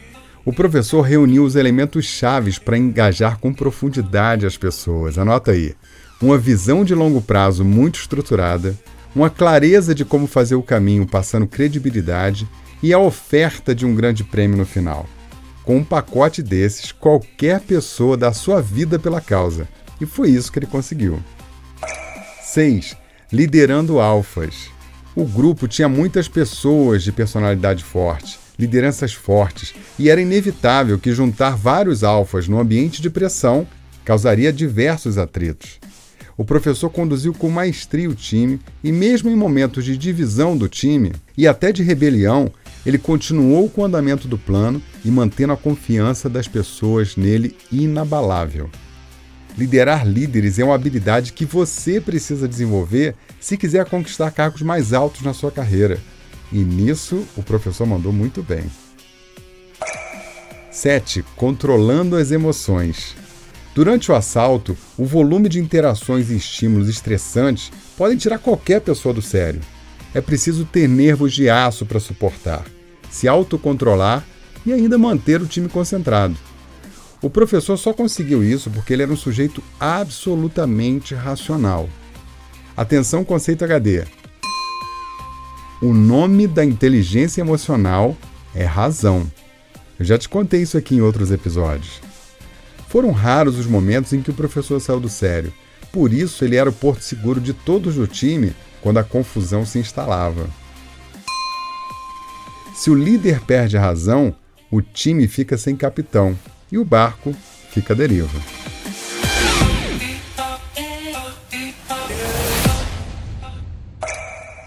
O 0.44 0.52
professor 0.52 1.00
reuniu 1.00 1.44
os 1.44 1.56
elementos 1.56 2.04
chaves 2.04 2.58
para 2.58 2.76
engajar 2.76 3.38
com 3.38 3.54
profundidade 3.54 4.44
as 4.44 4.56
pessoas. 4.56 5.16
Anota 5.16 5.52
aí. 5.52 5.74
Uma 6.20 6.36
visão 6.36 6.84
de 6.84 6.94
longo 6.94 7.22
prazo 7.22 7.64
muito 7.64 7.98
estruturada, 7.98 8.78
uma 9.16 9.30
clareza 9.30 9.94
de 9.94 10.04
como 10.04 10.26
fazer 10.26 10.56
o 10.56 10.62
caminho 10.62 11.06
passando 11.06 11.46
credibilidade 11.46 12.46
e 12.82 12.92
a 12.92 12.98
oferta 12.98 13.74
de 13.74 13.86
um 13.86 13.94
grande 13.94 14.24
prêmio 14.24 14.58
no 14.58 14.66
final. 14.66 15.08
Com 15.64 15.76
um 15.76 15.84
pacote 15.84 16.42
desses, 16.42 16.90
qualquer 16.90 17.60
pessoa 17.60 18.16
dá 18.16 18.32
sua 18.32 18.60
vida 18.60 18.98
pela 18.98 19.20
causa. 19.20 19.68
E 20.00 20.06
foi 20.06 20.30
isso 20.30 20.50
que 20.50 20.58
ele 20.58 20.66
conseguiu. 20.66 21.22
6. 22.42 22.96
Liderando 23.32 24.00
alfas. 24.00 24.70
O 25.14 25.24
grupo 25.24 25.68
tinha 25.68 25.88
muitas 25.88 26.26
pessoas 26.26 27.02
de 27.04 27.12
personalidade 27.12 27.84
forte, 27.84 28.38
lideranças 28.58 29.12
fortes, 29.12 29.74
e 29.98 30.10
era 30.10 30.20
inevitável 30.20 30.98
que 30.98 31.12
juntar 31.12 31.56
vários 31.56 32.02
alfas 32.02 32.48
no 32.48 32.58
ambiente 32.58 33.00
de 33.00 33.10
pressão 33.10 33.66
causaria 34.04 34.52
diversos 34.52 35.18
atritos. 35.18 35.78
O 36.36 36.44
professor 36.44 36.90
conduziu 36.90 37.32
com 37.34 37.50
maestria 37.50 38.08
o 38.08 38.14
time 38.14 38.58
e, 38.82 38.90
mesmo 38.90 39.30
em 39.30 39.36
momentos 39.36 39.84
de 39.84 39.96
divisão 39.96 40.56
do 40.56 40.68
time 40.68 41.12
e 41.36 41.46
até 41.46 41.70
de 41.70 41.82
rebelião, 41.82 42.50
ele 42.84 42.98
continuou 42.98 43.68
com 43.68 43.82
o 43.82 43.84
andamento 43.84 44.26
do 44.26 44.36
plano 44.36 44.82
e 45.04 45.10
mantendo 45.10 45.52
a 45.52 45.56
confiança 45.56 46.28
das 46.28 46.48
pessoas 46.48 47.16
nele 47.16 47.56
inabalável. 47.70 48.68
Liderar 49.56 50.06
líderes 50.06 50.58
é 50.58 50.64
uma 50.64 50.74
habilidade 50.74 51.32
que 51.32 51.44
você 51.44 52.00
precisa 52.00 52.48
desenvolver 52.48 53.14
se 53.38 53.56
quiser 53.56 53.84
conquistar 53.84 54.30
cargos 54.30 54.62
mais 54.62 54.92
altos 54.92 55.22
na 55.22 55.34
sua 55.34 55.50
carreira. 55.50 55.98
E 56.50 56.58
nisso 56.58 57.26
o 57.36 57.42
professor 57.42 57.86
mandou 57.86 58.12
muito 58.12 58.42
bem. 58.42 58.64
7. 60.70 61.22
Controlando 61.36 62.16
as 62.16 62.30
emoções. 62.30 63.14
Durante 63.74 64.10
o 64.10 64.14
assalto, 64.14 64.76
o 64.98 65.04
volume 65.04 65.48
de 65.48 65.58
interações 65.58 66.30
e 66.30 66.36
estímulos 66.36 66.88
estressantes 66.88 67.70
podem 67.96 68.16
tirar 68.16 68.38
qualquer 68.38 68.80
pessoa 68.80 69.14
do 69.14 69.22
sério. 69.22 69.60
É 70.14 70.20
preciso 70.20 70.64
ter 70.64 70.88
nervos 70.88 71.32
de 71.32 71.48
aço 71.48 71.86
para 71.86 72.00
suportar, 72.00 72.64
se 73.10 73.26
autocontrolar 73.26 74.24
e 74.64 74.72
ainda 74.72 74.98
manter 74.98 75.40
o 75.40 75.46
time 75.46 75.68
concentrado. 75.68 76.36
O 77.22 77.30
professor 77.30 77.76
só 77.76 77.92
conseguiu 77.92 78.42
isso 78.42 78.70
porque 78.70 78.92
ele 78.92 79.02
era 79.02 79.12
um 79.12 79.16
sujeito 79.16 79.62
absolutamente 79.78 81.14
racional. 81.14 81.88
Atenção, 82.76 83.24
conceito 83.24 83.64
HD. 83.64 84.04
O 85.80 85.92
nome 85.92 86.46
da 86.46 86.64
inteligência 86.64 87.40
emocional 87.40 88.16
é 88.54 88.64
razão. 88.64 89.30
Eu 89.98 90.04
já 90.04 90.18
te 90.18 90.28
contei 90.28 90.62
isso 90.62 90.76
aqui 90.76 90.96
em 90.96 91.00
outros 91.00 91.30
episódios. 91.30 92.00
Foram 92.88 93.10
raros 93.10 93.58
os 93.58 93.66
momentos 93.66 94.12
em 94.12 94.20
que 94.20 94.30
o 94.30 94.34
professor 94.34 94.80
saiu 94.80 95.00
do 95.00 95.08
sério. 95.08 95.52
Por 95.92 96.12
isso, 96.12 96.44
ele 96.44 96.56
era 96.56 96.70
o 96.70 96.72
porto 96.72 97.02
seguro 97.02 97.40
de 97.40 97.52
todos 97.52 97.94
do 97.94 98.06
time 98.06 98.52
quando 98.82 98.98
a 98.98 99.04
confusão 99.04 99.64
se 99.64 99.78
instalava. 99.78 100.50
Se 102.74 102.90
o 102.90 102.94
líder 102.94 103.40
perde 103.40 103.76
a 103.76 103.80
razão, 103.80 104.34
o 104.70 104.82
time 104.82 105.28
fica 105.28 105.56
sem 105.56 105.76
capitão 105.76 106.36
e 106.70 106.78
o 106.78 106.84
barco 106.84 107.34
fica 107.70 107.92
à 107.92 107.96
deriva. 107.96 108.40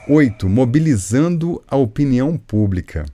Oito, 0.08 0.48
mobilizando 0.48 1.62
a 1.68 1.76
opinião 1.76 2.38
pública. 2.38 3.06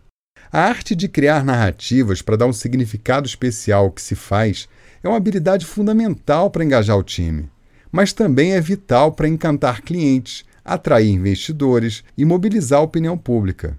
A 0.51 0.63
arte 0.63 0.93
de 0.93 1.07
criar 1.07 1.45
narrativas 1.45 2.21
para 2.21 2.35
dar 2.35 2.45
um 2.45 2.51
significado 2.51 3.25
especial 3.25 3.85
ao 3.85 3.91
que 3.91 4.01
se 4.01 4.13
faz 4.13 4.67
é 5.01 5.07
uma 5.07 5.15
habilidade 5.15 5.65
fundamental 5.65 6.51
para 6.51 6.65
engajar 6.65 6.97
o 6.97 7.03
time, 7.03 7.49
mas 7.89 8.11
também 8.11 8.51
é 8.51 8.59
vital 8.59 9.13
para 9.13 9.29
encantar 9.29 9.81
clientes, 9.81 10.43
atrair 10.63 11.09
investidores 11.09 12.03
e 12.17 12.25
mobilizar 12.25 12.79
a 12.79 12.83
opinião 12.83 13.17
pública. 13.17 13.77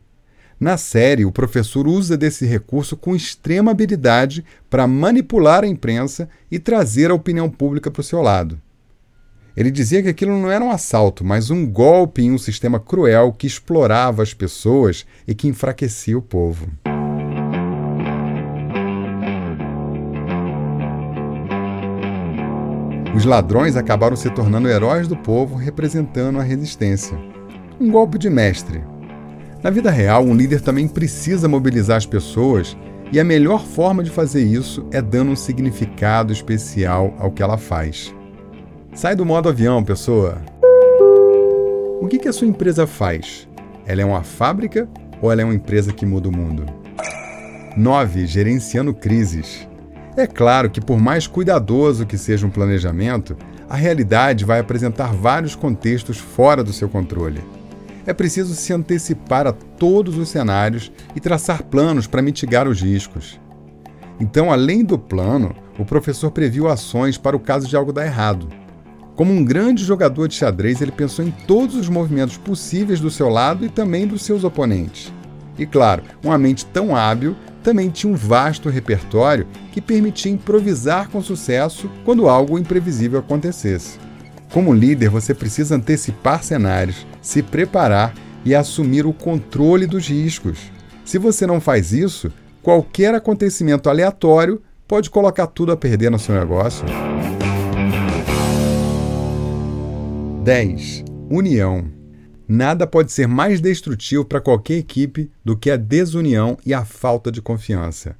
Na 0.58 0.76
série, 0.76 1.24
o 1.24 1.32
professor 1.32 1.88
usa 1.88 2.16
desse 2.16 2.46
recurso 2.46 2.96
com 2.96 3.16
extrema 3.16 3.72
habilidade 3.72 4.44
para 4.70 4.86
manipular 4.86 5.64
a 5.64 5.66
imprensa 5.66 6.28
e 6.50 6.58
trazer 6.58 7.10
a 7.10 7.14
opinião 7.14 7.50
pública 7.50 7.90
para 7.90 8.00
o 8.00 8.04
seu 8.04 8.22
lado. 8.22 8.60
Ele 9.56 9.70
dizia 9.70 10.02
que 10.02 10.08
aquilo 10.08 10.38
não 10.38 10.50
era 10.50 10.64
um 10.64 10.70
assalto, 10.70 11.24
mas 11.24 11.50
um 11.50 11.66
golpe 11.66 12.22
em 12.22 12.30
um 12.30 12.38
sistema 12.38 12.78
cruel 12.78 13.32
que 13.32 13.46
explorava 13.46 14.22
as 14.22 14.32
pessoas 14.32 15.04
e 15.26 15.34
que 15.34 15.48
enfraquecia 15.48 16.16
o 16.16 16.22
povo. 16.22 16.68
Os 23.14 23.26
ladrões 23.26 23.76
acabaram 23.76 24.16
se 24.16 24.30
tornando 24.30 24.68
heróis 24.68 25.06
do 25.06 25.16
povo, 25.16 25.54
representando 25.54 26.38
a 26.38 26.42
resistência. 26.42 27.18
Um 27.78 27.90
golpe 27.90 28.16
de 28.16 28.30
mestre. 28.30 28.82
Na 29.62 29.68
vida 29.68 29.90
real, 29.90 30.24
um 30.24 30.34
líder 30.34 30.62
também 30.62 30.88
precisa 30.88 31.46
mobilizar 31.46 31.98
as 31.98 32.06
pessoas 32.06 32.76
e 33.12 33.20
a 33.20 33.24
melhor 33.24 33.66
forma 33.66 34.02
de 34.02 34.10
fazer 34.10 34.42
isso 34.42 34.86
é 34.90 35.02
dando 35.02 35.30
um 35.30 35.36
significado 35.36 36.32
especial 36.32 37.14
ao 37.18 37.30
que 37.30 37.42
ela 37.42 37.58
faz. 37.58 38.14
Sai 38.94 39.14
do 39.14 39.26
modo 39.26 39.50
avião, 39.50 39.84
pessoa. 39.84 40.38
O 42.00 42.08
que, 42.08 42.18
que 42.18 42.28
a 42.28 42.32
sua 42.32 42.48
empresa 42.48 42.86
faz? 42.86 43.46
Ela 43.86 44.00
é 44.00 44.04
uma 44.04 44.22
fábrica 44.22 44.88
ou 45.20 45.30
ela 45.30 45.42
é 45.42 45.44
uma 45.44 45.54
empresa 45.54 45.92
que 45.92 46.06
muda 46.06 46.28
o 46.28 46.36
mundo? 46.36 46.64
9. 47.76 48.26
Gerenciando 48.26 48.94
crises. 48.94 49.68
É 50.16 50.26
claro 50.26 50.68
que, 50.68 50.80
por 50.80 50.98
mais 50.98 51.26
cuidadoso 51.26 52.04
que 52.04 52.18
seja 52.18 52.46
um 52.46 52.50
planejamento, 52.50 53.34
a 53.68 53.76
realidade 53.76 54.44
vai 54.44 54.60
apresentar 54.60 55.14
vários 55.14 55.54
contextos 55.54 56.18
fora 56.18 56.62
do 56.62 56.72
seu 56.72 56.88
controle. 56.88 57.40
É 58.04 58.12
preciso 58.12 58.54
se 58.54 58.72
antecipar 58.72 59.46
a 59.46 59.52
todos 59.52 60.18
os 60.18 60.28
cenários 60.28 60.92
e 61.16 61.20
traçar 61.20 61.62
planos 61.62 62.06
para 62.06 62.20
mitigar 62.20 62.68
os 62.68 62.82
riscos. 62.82 63.40
Então, 64.20 64.52
além 64.52 64.84
do 64.84 64.98
plano, 64.98 65.54
o 65.78 65.84
professor 65.84 66.30
previu 66.30 66.68
ações 66.68 67.16
para 67.16 67.36
o 67.36 67.40
caso 67.40 67.66
de 67.66 67.74
algo 67.74 67.92
dar 67.92 68.04
errado. 68.04 68.48
Como 69.16 69.32
um 69.32 69.44
grande 69.44 69.82
jogador 69.82 70.28
de 70.28 70.34
xadrez, 70.34 70.82
ele 70.82 70.92
pensou 70.92 71.24
em 71.24 71.30
todos 71.30 71.74
os 71.74 71.88
movimentos 71.88 72.36
possíveis 72.36 73.00
do 73.00 73.10
seu 73.10 73.28
lado 73.28 73.64
e 73.64 73.68
também 73.70 74.06
dos 74.06 74.22
seus 74.22 74.44
oponentes. 74.44 75.12
E 75.58 75.64
claro, 75.64 76.02
uma 76.22 76.36
mente 76.36 76.66
tão 76.66 76.94
hábil 76.94 77.36
também 77.62 77.88
tinha 77.90 78.12
um 78.12 78.16
vasto 78.16 78.68
repertório 78.68 79.46
que 79.72 79.80
permitia 79.80 80.32
improvisar 80.32 81.08
com 81.08 81.22
sucesso 81.22 81.90
quando 82.04 82.28
algo 82.28 82.58
imprevisível 82.58 83.20
acontecesse. 83.20 83.98
Como 84.52 84.74
líder, 84.74 85.08
você 85.08 85.32
precisa 85.32 85.76
antecipar 85.76 86.42
cenários, 86.42 87.06
se 87.22 87.42
preparar 87.42 88.14
e 88.44 88.54
assumir 88.54 89.06
o 89.06 89.12
controle 89.12 89.86
dos 89.86 90.08
riscos. 90.08 90.58
Se 91.04 91.16
você 91.16 91.46
não 91.46 91.60
faz 91.60 91.92
isso, 91.92 92.30
qualquer 92.62 93.14
acontecimento 93.14 93.88
aleatório 93.88 94.60
pode 94.86 95.08
colocar 95.08 95.46
tudo 95.46 95.72
a 95.72 95.76
perder 95.76 96.10
no 96.10 96.18
seu 96.18 96.34
negócio. 96.34 96.84
10. 100.44 101.04
União. 101.30 102.01
Nada 102.46 102.86
pode 102.86 103.12
ser 103.12 103.26
mais 103.26 103.60
destrutivo 103.60 104.24
para 104.24 104.40
qualquer 104.40 104.78
equipe 104.78 105.30
do 105.44 105.56
que 105.56 105.70
a 105.70 105.76
desunião 105.76 106.58
e 106.66 106.74
a 106.74 106.84
falta 106.84 107.30
de 107.30 107.40
confiança. 107.40 108.16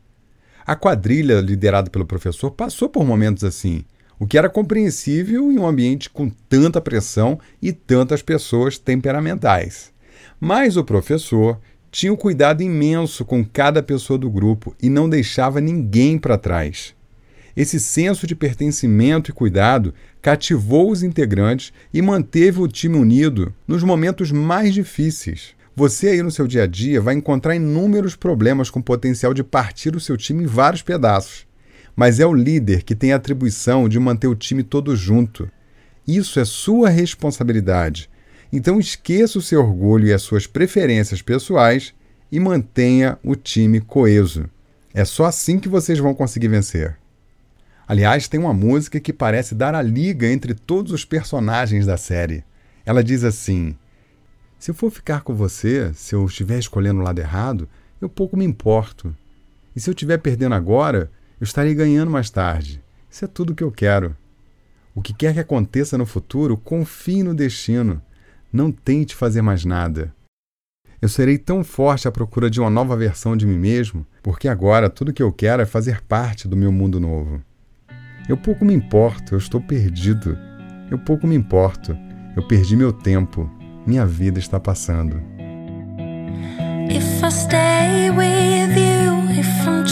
A 0.64 0.76
quadrilha, 0.76 1.40
liderada 1.40 1.90
pelo 1.90 2.06
professor, 2.06 2.50
passou 2.50 2.88
por 2.88 3.04
momentos 3.04 3.42
assim, 3.42 3.84
o 4.18 4.26
que 4.26 4.38
era 4.38 4.48
compreensível 4.48 5.50
em 5.50 5.58
um 5.58 5.66
ambiente 5.66 6.08
com 6.08 6.30
tanta 6.48 6.80
pressão 6.80 7.38
e 7.60 7.72
tantas 7.72 8.22
pessoas 8.22 8.78
temperamentais. 8.78 9.92
Mas 10.38 10.76
o 10.76 10.84
professor 10.84 11.58
tinha 11.90 12.12
um 12.12 12.16
cuidado 12.16 12.62
imenso 12.62 13.24
com 13.24 13.44
cada 13.44 13.82
pessoa 13.82 14.18
do 14.18 14.30
grupo 14.30 14.74
e 14.80 14.88
não 14.88 15.08
deixava 15.08 15.60
ninguém 15.60 16.16
para 16.18 16.38
trás. 16.38 16.94
Esse 17.56 17.78
senso 17.78 18.26
de 18.26 18.34
pertencimento 18.34 19.30
e 19.30 19.34
cuidado 19.34 19.92
cativou 20.22 20.90
os 20.90 21.02
integrantes 21.02 21.72
e 21.92 22.00
manteve 22.00 22.60
o 22.60 22.68
time 22.68 22.96
unido 22.96 23.54
nos 23.68 23.82
momentos 23.82 24.32
mais 24.32 24.72
difíceis. 24.72 25.54
Você 25.74 26.08
aí 26.08 26.22
no 26.22 26.30
seu 26.30 26.46
dia 26.46 26.64
a 26.64 26.66
dia 26.66 27.00
vai 27.00 27.14
encontrar 27.14 27.54
inúmeros 27.54 28.14
problemas 28.14 28.70
com 28.70 28.80
potencial 28.80 29.32
de 29.32 29.42
partir 29.42 29.94
o 29.94 30.00
seu 30.00 30.16
time 30.16 30.44
em 30.44 30.46
vários 30.46 30.82
pedaços. 30.82 31.46
Mas 31.94 32.20
é 32.20 32.26
o 32.26 32.34
líder 32.34 32.82
que 32.82 32.94
tem 32.94 33.12
a 33.12 33.16
atribuição 33.16 33.88
de 33.88 33.98
manter 33.98 34.26
o 34.26 34.34
time 34.34 34.62
todo 34.62 34.96
junto. 34.96 35.50
Isso 36.06 36.40
é 36.40 36.44
sua 36.44 36.88
responsabilidade. 36.88 38.08
Então 38.50 38.78
esqueça 38.78 39.38
o 39.38 39.42
seu 39.42 39.60
orgulho 39.60 40.06
e 40.06 40.12
as 40.12 40.22
suas 40.22 40.46
preferências 40.46 41.22
pessoais 41.22 41.94
e 42.30 42.40
mantenha 42.40 43.18
o 43.22 43.34
time 43.34 43.80
coeso. 43.80 44.44
É 44.94 45.04
só 45.04 45.24
assim 45.24 45.58
que 45.58 45.68
vocês 45.68 45.98
vão 45.98 46.14
conseguir 46.14 46.48
vencer. 46.48 47.01
Aliás, 47.86 48.28
tem 48.28 48.38
uma 48.38 48.54
música 48.54 49.00
que 49.00 49.12
parece 49.12 49.54
dar 49.54 49.74
a 49.74 49.82
liga 49.82 50.26
entre 50.26 50.54
todos 50.54 50.92
os 50.92 51.04
personagens 51.04 51.86
da 51.86 51.96
série. 51.96 52.44
Ela 52.84 53.02
diz 53.02 53.24
assim: 53.24 53.76
Se 54.58 54.70
eu 54.70 54.74
for 54.74 54.90
ficar 54.90 55.22
com 55.22 55.34
você, 55.34 55.92
se 55.94 56.14
eu 56.14 56.24
estiver 56.24 56.58
escolhendo 56.58 57.00
o 57.00 57.04
lado 57.04 57.18
errado, 57.18 57.68
eu 58.00 58.08
pouco 58.08 58.36
me 58.36 58.44
importo. 58.44 59.14
E 59.74 59.80
se 59.80 59.88
eu 59.88 59.92
estiver 59.92 60.18
perdendo 60.18 60.54
agora, 60.54 61.10
eu 61.40 61.44
estarei 61.44 61.74
ganhando 61.74 62.10
mais 62.10 62.30
tarde. 62.30 62.82
Isso 63.10 63.24
é 63.24 63.28
tudo 63.28 63.52
o 63.52 63.54
que 63.54 63.64
eu 63.64 63.72
quero. 63.72 64.16
O 64.94 65.00
que 65.00 65.14
quer 65.14 65.34
que 65.34 65.40
aconteça 65.40 65.96
no 65.96 66.06
futuro, 66.06 66.56
confie 66.56 67.22
no 67.22 67.34
destino. 67.34 68.00
Não 68.52 68.70
tente 68.70 69.14
fazer 69.14 69.42
mais 69.42 69.64
nada. 69.64 70.14
Eu 71.00 71.08
serei 71.08 71.36
tão 71.36 71.64
forte 71.64 72.06
à 72.06 72.12
procura 72.12 72.48
de 72.48 72.60
uma 72.60 72.70
nova 72.70 72.96
versão 72.96 73.36
de 73.36 73.44
mim 73.44 73.58
mesmo, 73.58 74.06
porque 74.22 74.46
agora 74.46 74.88
tudo 74.88 75.08
o 75.08 75.12
que 75.12 75.22
eu 75.22 75.32
quero 75.32 75.62
é 75.62 75.66
fazer 75.66 76.00
parte 76.02 76.46
do 76.46 76.56
meu 76.56 76.70
mundo 76.70 77.00
novo. 77.00 77.42
Eu 78.28 78.36
pouco 78.36 78.64
me 78.64 78.72
importo, 78.72 79.34
eu 79.34 79.38
estou 79.38 79.60
perdido. 79.60 80.38
Eu 80.90 80.98
pouco 80.98 81.26
me 81.26 81.34
importo, 81.34 81.96
eu 82.36 82.46
perdi 82.46 82.76
meu 82.76 82.92
tempo. 82.92 83.50
Minha 83.86 84.06
vida 84.06 84.38
está 84.38 84.60
passando. 84.60 85.20
If 86.88 87.22
I 87.22 87.30
stay 87.30 88.10
with 88.10 88.76
you, 88.76 89.40
if 89.40 89.66
I'm 89.66 89.84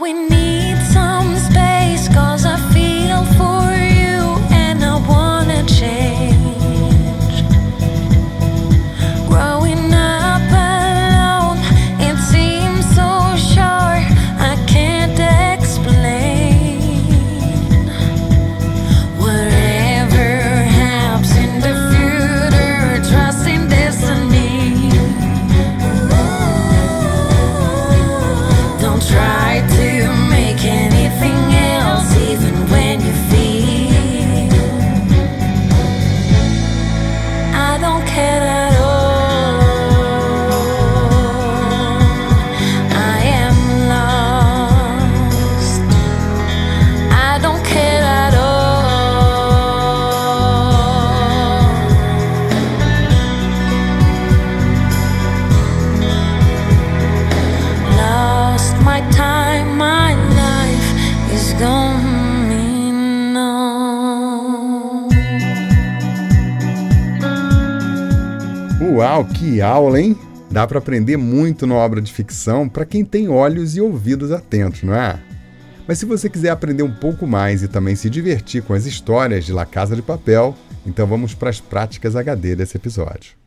We 0.00 0.12
need 0.12 0.33
Uau, 69.14 69.24
que 69.24 69.60
aula, 69.60 70.00
hein? 70.00 70.18
Dá 70.50 70.66
para 70.66 70.80
aprender 70.80 71.16
muito 71.16 71.68
na 71.68 71.76
obra 71.76 72.02
de 72.02 72.12
ficção 72.12 72.68
para 72.68 72.84
quem 72.84 73.04
tem 73.04 73.28
olhos 73.28 73.76
e 73.76 73.80
ouvidos 73.80 74.32
atentos, 74.32 74.82
não 74.82 74.92
é? 74.92 75.20
Mas 75.86 75.98
se 75.98 76.04
você 76.04 76.28
quiser 76.28 76.50
aprender 76.50 76.82
um 76.82 76.92
pouco 76.92 77.24
mais 77.24 77.62
e 77.62 77.68
também 77.68 77.94
se 77.94 78.10
divertir 78.10 78.64
com 78.64 78.74
as 78.74 78.86
histórias 78.86 79.44
de 79.44 79.52
La 79.52 79.64
Casa 79.64 79.94
de 79.94 80.02
Papel, 80.02 80.56
então 80.84 81.06
vamos 81.06 81.32
para 81.32 81.48
as 81.48 81.60
práticas 81.60 82.16
HD 82.16 82.56
desse 82.56 82.76
episódio. 82.76 83.43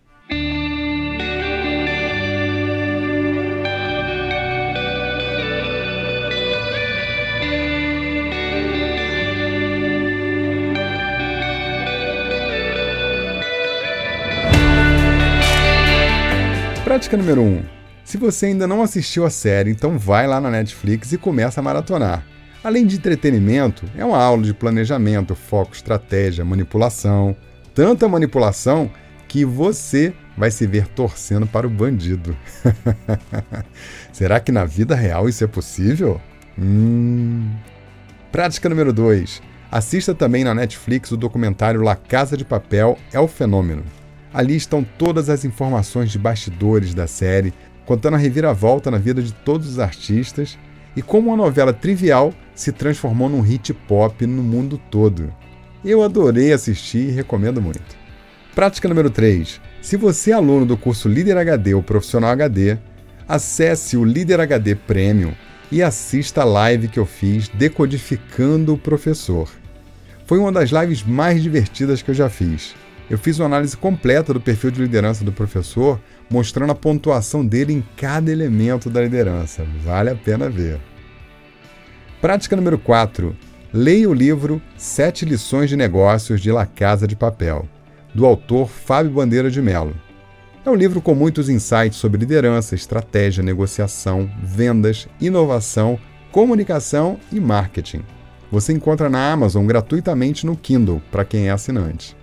Prática 16.97 17.15
número 17.15 17.43
1. 17.43 17.45
Um. 17.45 17.63
Se 18.03 18.17
você 18.17 18.47
ainda 18.47 18.65
não 18.65 18.81
assistiu 18.81 19.23
a 19.23 19.29
série, 19.29 19.69
então 19.69 19.99
vai 19.99 20.25
lá 20.25 20.41
na 20.41 20.49
Netflix 20.49 21.11
e 21.11 21.17
começa 21.19 21.59
a 21.59 21.63
maratonar. 21.63 22.25
Além 22.63 22.87
de 22.87 22.95
entretenimento, 22.95 23.85
é 23.95 24.03
uma 24.03 24.17
aula 24.17 24.41
de 24.41 24.51
planejamento, 24.51 25.35
foco, 25.35 25.75
estratégia, 25.75 26.43
manipulação. 26.43 27.37
Tanta 27.75 28.09
manipulação 28.09 28.89
que 29.27 29.45
você 29.45 30.11
vai 30.35 30.49
se 30.49 30.65
ver 30.65 30.87
torcendo 30.87 31.45
para 31.45 31.67
o 31.67 31.69
bandido. 31.69 32.35
Será 34.11 34.39
que 34.39 34.51
na 34.51 34.65
vida 34.65 34.95
real 34.95 35.29
isso 35.29 35.43
é 35.43 35.47
possível? 35.47 36.19
Hum. 36.57 37.47
Prática 38.31 38.67
número 38.67 38.91
2. 38.91 39.39
Assista 39.71 40.15
também 40.15 40.43
na 40.43 40.55
Netflix 40.55 41.11
o 41.11 41.17
documentário 41.17 41.83
La 41.83 41.95
Casa 41.95 42.35
de 42.35 42.43
Papel 42.43 42.97
é 43.13 43.19
o 43.19 43.27
Fenômeno. 43.27 43.83
Ali 44.37 44.55
estão 44.55 44.85
todas 44.99 45.31
as 45.31 45.43
informações 45.43 46.11
de 46.11 46.19
bastidores 46.19 46.93
da 46.93 47.07
série, 47.07 47.51
contando 47.87 48.13
a 48.13 48.17
reviravolta 48.17 48.91
na 48.91 48.99
vida 48.99 49.19
de 49.19 49.33
todos 49.33 49.67
os 49.67 49.79
artistas 49.79 50.59
e 50.95 51.01
como 51.01 51.29
uma 51.29 51.37
novela 51.37 51.73
trivial 51.73 52.31
se 52.53 52.71
transformou 52.71 53.27
num 53.29 53.41
hit 53.41 53.73
pop 53.73 54.27
no 54.27 54.43
mundo 54.43 54.79
todo. 54.91 55.33
Eu 55.83 56.03
adorei 56.03 56.53
assistir 56.53 57.09
e 57.09 57.11
recomendo 57.11 57.59
muito. 57.59 57.97
Prática 58.53 58.87
número 58.87 59.09
3. 59.09 59.59
Se 59.81 59.97
você 59.97 60.29
é 60.29 60.35
aluno 60.35 60.67
do 60.67 60.77
curso 60.77 61.09
Líder 61.09 61.37
HD 61.37 61.73
ou 61.73 61.81
Profissional 61.81 62.29
HD, 62.29 62.77
acesse 63.27 63.97
o 63.97 64.05
Líder 64.05 64.39
HD 64.39 64.75
Premium 64.75 65.33
e 65.71 65.81
assista 65.81 66.43
a 66.43 66.45
live 66.45 66.89
que 66.89 66.99
eu 66.99 67.07
fiz 67.07 67.49
decodificando 67.49 68.75
o 68.75 68.77
professor. 68.77 69.49
Foi 70.27 70.37
uma 70.37 70.51
das 70.51 70.69
lives 70.69 71.01
mais 71.01 71.41
divertidas 71.41 72.03
que 72.03 72.11
eu 72.11 72.15
já 72.15 72.29
fiz. 72.29 72.75
Eu 73.09 73.17
fiz 73.17 73.39
uma 73.39 73.45
análise 73.45 73.77
completa 73.77 74.33
do 74.33 74.41
perfil 74.41 74.69
de 74.69 74.81
liderança 74.81 75.23
do 75.23 75.31
professor, 75.31 75.97
mostrando 76.29 76.71
a 76.71 76.75
pontuação 76.75 77.45
dele 77.45 77.71
em 77.71 77.83
cada 77.95 78.29
elemento 78.29 78.89
da 78.89 79.01
liderança. 79.01 79.65
Vale 79.83 80.09
a 80.09 80.15
pena 80.15 80.49
ver. 80.49 80.77
Prática 82.19 82.55
número 82.55 82.77
4. 82.77 83.33
Leia 83.71 84.09
o 84.09 84.13
livro 84.13 84.61
Sete 84.75 85.23
Lições 85.23 85.69
de 85.69 85.77
Negócios 85.77 86.41
de 86.41 86.51
La 86.51 86.65
Casa 86.65 87.07
de 87.07 87.15
Papel, 87.15 87.65
do 88.13 88.25
autor 88.25 88.67
Fábio 88.67 89.11
Bandeira 89.11 89.49
de 89.49 89.61
Mello. 89.61 89.95
É 90.65 90.69
um 90.69 90.75
livro 90.75 90.99
com 90.99 91.15
muitos 91.15 91.47
insights 91.47 91.97
sobre 91.97 92.19
liderança, 92.19 92.75
estratégia, 92.75 93.41
negociação, 93.41 94.29
vendas, 94.43 95.07
inovação, 95.21 95.97
comunicação 96.29 97.17
e 97.31 97.39
marketing. 97.39 98.03
Você 98.51 98.73
encontra 98.73 99.09
na 99.09 99.31
Amazon 99.31 99.65
gratuitamente 99.65 100.45
no 100.45 100.57
Kindle 100.57 101.01
para 101.09 101.23
quem 101.23 101.47
é 101.47 101.51
assinante. 101.51 102.16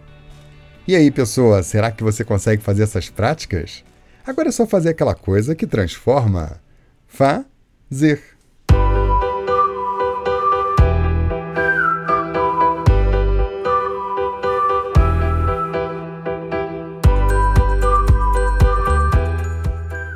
E 0.87 0.95
aí, 0.95 1.11
pessoa, 1.11 1.63
será 1.63 1.91
que 1.91 2.05
você 2.05 2.23
consegue 2.23 2.63
fazer 2.63 2.83
essas 2.83 3.09
práticas? 3.09 3.83
Agora 4.27 4.51
é 4.51 4.53
só 4.53 4.67
fazer 4.67 4.91
aquela 4.91 5.15
coisa 5.15 5.55
que 5.55 5.67
transforma. 5.67 6.61
Fazer. 7.09 8.21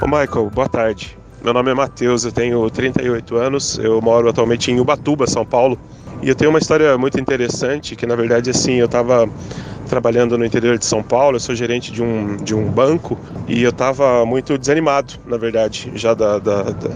Ô 0.03 0.07
Michael, 0.07 0.51
boa 0.51 0.69
tarde. 0.69 1.17
Meu 1.43 1.55
nome 1.55 1.71
é 1.71 1.75
Matheus, 1.75 2.25
eu 2.25 2.33
tenho 2.33 2.69
38 2.69 3.37
anos, 3.37 3.79
eu 3.79 4.03
moro 4.03 4.29
atualmente 4.29 4.71
em 4.71 4.79
Ubatuba, 4.79 5.27
São 5.27 5.47
Paulo. 5.47 5.81
E 6.21 6.29
eu 6.29 6.35
tenho 6.35 6.51
uma 6.51 6.59
história 6.59 6.99
muito 6.99 7.19
interessante, 7.19 7.97
que 7.97 8.05
na 8.05 8.17
verdade 8.17 8.51
assim, 8.51 8.75
eu 8.75 8.87
estava 8.87 9.27
trabalhando 9.89 10.39
no 10.39 10.45
interior 10.45 10.79
de 10.79 10.85
São 10.85 11.03
Paulo, 11.03 11.37
eu 11.37 11.41
sou 11.41 11.55
gerente 11.55 11.91
de 11.91 12.03
um, 12.03 12.37
de 12.37 12.55
um 12.55 12.71
banco 12.71 13.19
e 13.47 13.63
eu 13.63 13.71
estava 13.71 14.25
muito 14.25 14.57
desanimado, 14.57 15.15
na 15.27 15.37
verdade, 15.37 15.91
já 15.95 16.15
da, 16.15 16.39
da, 16.39 16.63
da 16.65 16.91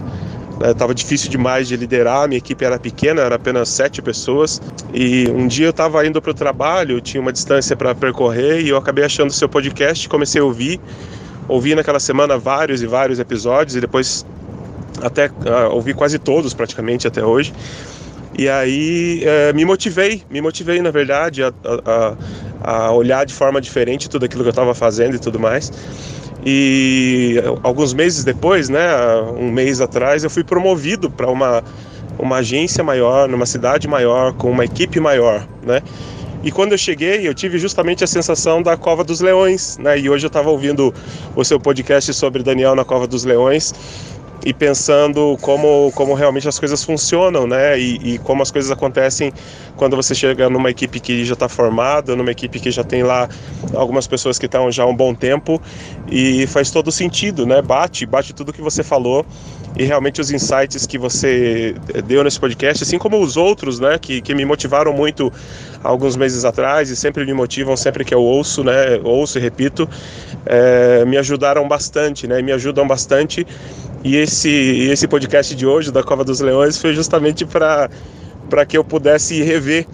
estava 0.71 0.89
né, 0.89 0.93
difícil 0.93 1.29
demais 1.29 1.67
de 1.67 1.75
liderar, 1.75 2.27
minha 2.27 2.37
equipe 2.37 2.63
era 2.63 2.79
pequena, 2.79 3.21
era 3.21 3.35
apenas 3.35 3.69
sete 3.69 4.01
pessoas. 4.01 4.61
E 4.93 5.27
um 5.29 5.47
dia 5.47 5.67
eu 5.67 5.71
estava 5.71 6.05
indo 6.05 6.21
para 6.21 6.31
o 6.31 6.33
trabalho, 6.33 7.01
tinha 7.01 7.19
uma 7.19 7.33
distância 7.33 7.75
para 7.75 7.93
percorrer 7.95 8.61
e 8.61 8.69
eu 8.69 8.77
acabei 8.77 9.03
achando 9.03 9.29
o 9.29 9.33
seu 9.33 9.49
podcast, 9.49 10.07
comecei 10.07 10.41
a 10.41 10.43
ouvir. 10.43 10.79
Ouvi 11.47 11.75
naquela 11.75 11.99
semana 11.99 12.37
vários 12.37 12.81
e 12.81 12.87
vários 12.87 13.19
episódios 13.19 13.75
e 13.75 13.81
depois 13.81 14.25
até 15.01 15.27
uh, 15.27 15.71
ouvi 15.71 15.93
quase 15.93 16.17
todos 16.17 16.53
praticamente 16.53 17.07
até 17.07 17.23
hoje. 17.23 17.53
E 18.37 18.49
aí 18.49 19.21
é, 19.23 19.53
me 19.53 19.63
motivei, 19.63 20.23
me 20.29 20.41
motivei 20.41 20.81
na 20.81 20.89
verdade 20.89 21.43
a, 21.43 21.53
a, 21.85 22.15
olhar 22.91 23.25
de 23.25 23.33
forma 23.33 23.59
diferente 23.59 24.09
tudo 24.09 24.25
aquilo 24.25 24.43
que 24.43 24.49
eu 24.49 24.51
estava 24.51 24.73
fazendo 24.73 25.15
e 25.15 25.19
tudo 25.19 25.39
mais. 25.39 25.71
E 26.45 27.41
alguns 27.63 27.93
meses 27.93 28.23
depois, 28.23 28.67
né, 28.67 28.89
um 29.37 29.51
mês 29.51 29.79
atrás, 29.79 30.23
eu 30.23 30.29
fui 30.29 30.43
promovido 30.43 31.09
para 31.09 31.29
uma, 31.29 31.63
uma 32.19 32.37
agência 32.37 32.83
maior, 32.83 33.29
numa 33.29 33.45
cidade 33.45 33.87
maior, 33.87 34.33
com 34.33 34.51
uma 34.51 34.65
equipe 34.65 34.99
maior, 34.99 35.47
né? 35.65 35.81
E 36.43 36.51
quando 36.51 36.73
eu 36.73 36.77
cheguei, 36.77 37.25
eu 37.25 37.33
tive 37.33 37.57
justamente 37.57 38.03
a 38.03 38.07
sensação 38.07 38.61
da 38.61 38.75
Cova 38.75 39.01
dos 39.01 39.21
Leões, 39.21 39.77
né? 39.77 39.97
E 39.97 40.09
hoje 40.09 40.25
eu 40.25 40.27
estava 40.27 40.49
ouvindo 40.49 40.93
o 41.33 41.45
seu 41.45 41.57
podcast 41.57 42.13
sobre 42.13 42.43
Daniel 42.43 42.75
na 42.75 42.83
Cova 42.83 43.07
dos 43.07 43.23
Leões 43.23 43.73
e 44.45 44.53
pensando 44.53 45.37
como, 45.41 45.91
como 45.93 46.13
realmente 46.13 46.47
as 46.47 46.59
coisas 46.59 46.83
funcionam, 46.83 47.47
né? 47.47 47.79
E, 47.79 48.15
e 48.15 48.17
como 48.19 48.41
as 48.41 48.51
coisas 48.51 48.69
acontecem 48.69 49.31
quando 49.75 49.95
você 49.95 50.13
chega 50.13 50.49
numa 50.49 50.69
equipe 50.69 50.99
que 50.99 51.23
já 51.23 51.33
está 51.33 51.47
formada, 51.47 52.15
numa 52.15 52.31
equipe 52.31 52.59
que 52.59 52.69
já 52.69 52.83
tem 52.83 53.03
lá 53.03 53.29
algumas 53.73 54.05
pessoas 54.05 54.37
que 54.37 54.45
estão 54.45 54.71
já 54.71 54.83
há 54.83 54.85
um 54.85 54.95
bom 54.95 55.15
tempo 55.15 55.61
e 56.11 56.45
faz 56.47 56.71
todo 56.71 56.91
sentido, 56.91 57.45
né? 57.45 57.61
Bate, 57.61 58.05
bate 58.05 58.33
tudo 58.33 58.51
que 58.51 58.61
você 58.61 58.83
falou 58.83 59.25
e 59.75 59.83
realmente 59.83 60.21
os 60.21 60.29
insights 60.29 60.85
que 60.85 60.97
você 60.97 61.75
deu 62.05 62.23
nesse 62.23 62.39
podcast, 62.39 62.83
assim 62.83 62.99
como 62.99 63.19
os 63.19 63.37
outros, 63.37 63.79
né? 63.79 63.97
Que, 63.97 64.21
que 64.21 64.35
me 64.35 64.45
motivaram 64.45 64.93
muito 64.93 65.31
alguns 65.83 66.15
meses 66.15 66.45
atrás 66.45 66.89
e 66.89 66.95
sempre 66.95 67.25
me 67.25 67.33
motivam 67.33 67.75
sempre 67.75 68.03
que 68.05 68.13
eu 68.13 68.21
ouço, 68.21 68.63
né? 68.63 68.99
Ouço 69.03 69.37
e 69.37 69.41
repito, 69.41 69.89
é, 70.45 71.03
me 71.05 71.17
ajudaram 71.17 71.67
bastante, 71.67 72.27
né? 72.27 72.41
Me 72.41 72.51
ajudam 72.51 72.87
bastante 72.87 73.47
e 74.03 74.17
esse, 74.17 74.49
esse 74.49 75.07
podcast 75.07 75.55
de 75.55 75.65
hoje, 75.65 75.91
da 75.91 76.03
Cova 76.03 76.23
dos 76.23 76.41
Leões, 76.41 76.77
foi 76.77 76.93
justamente 76.93 77.45
para 77.45 77.89
que 78.67 78.77
eu 78.77 78.83
pudesse 78.83 79.41
rever, 79.41 79.87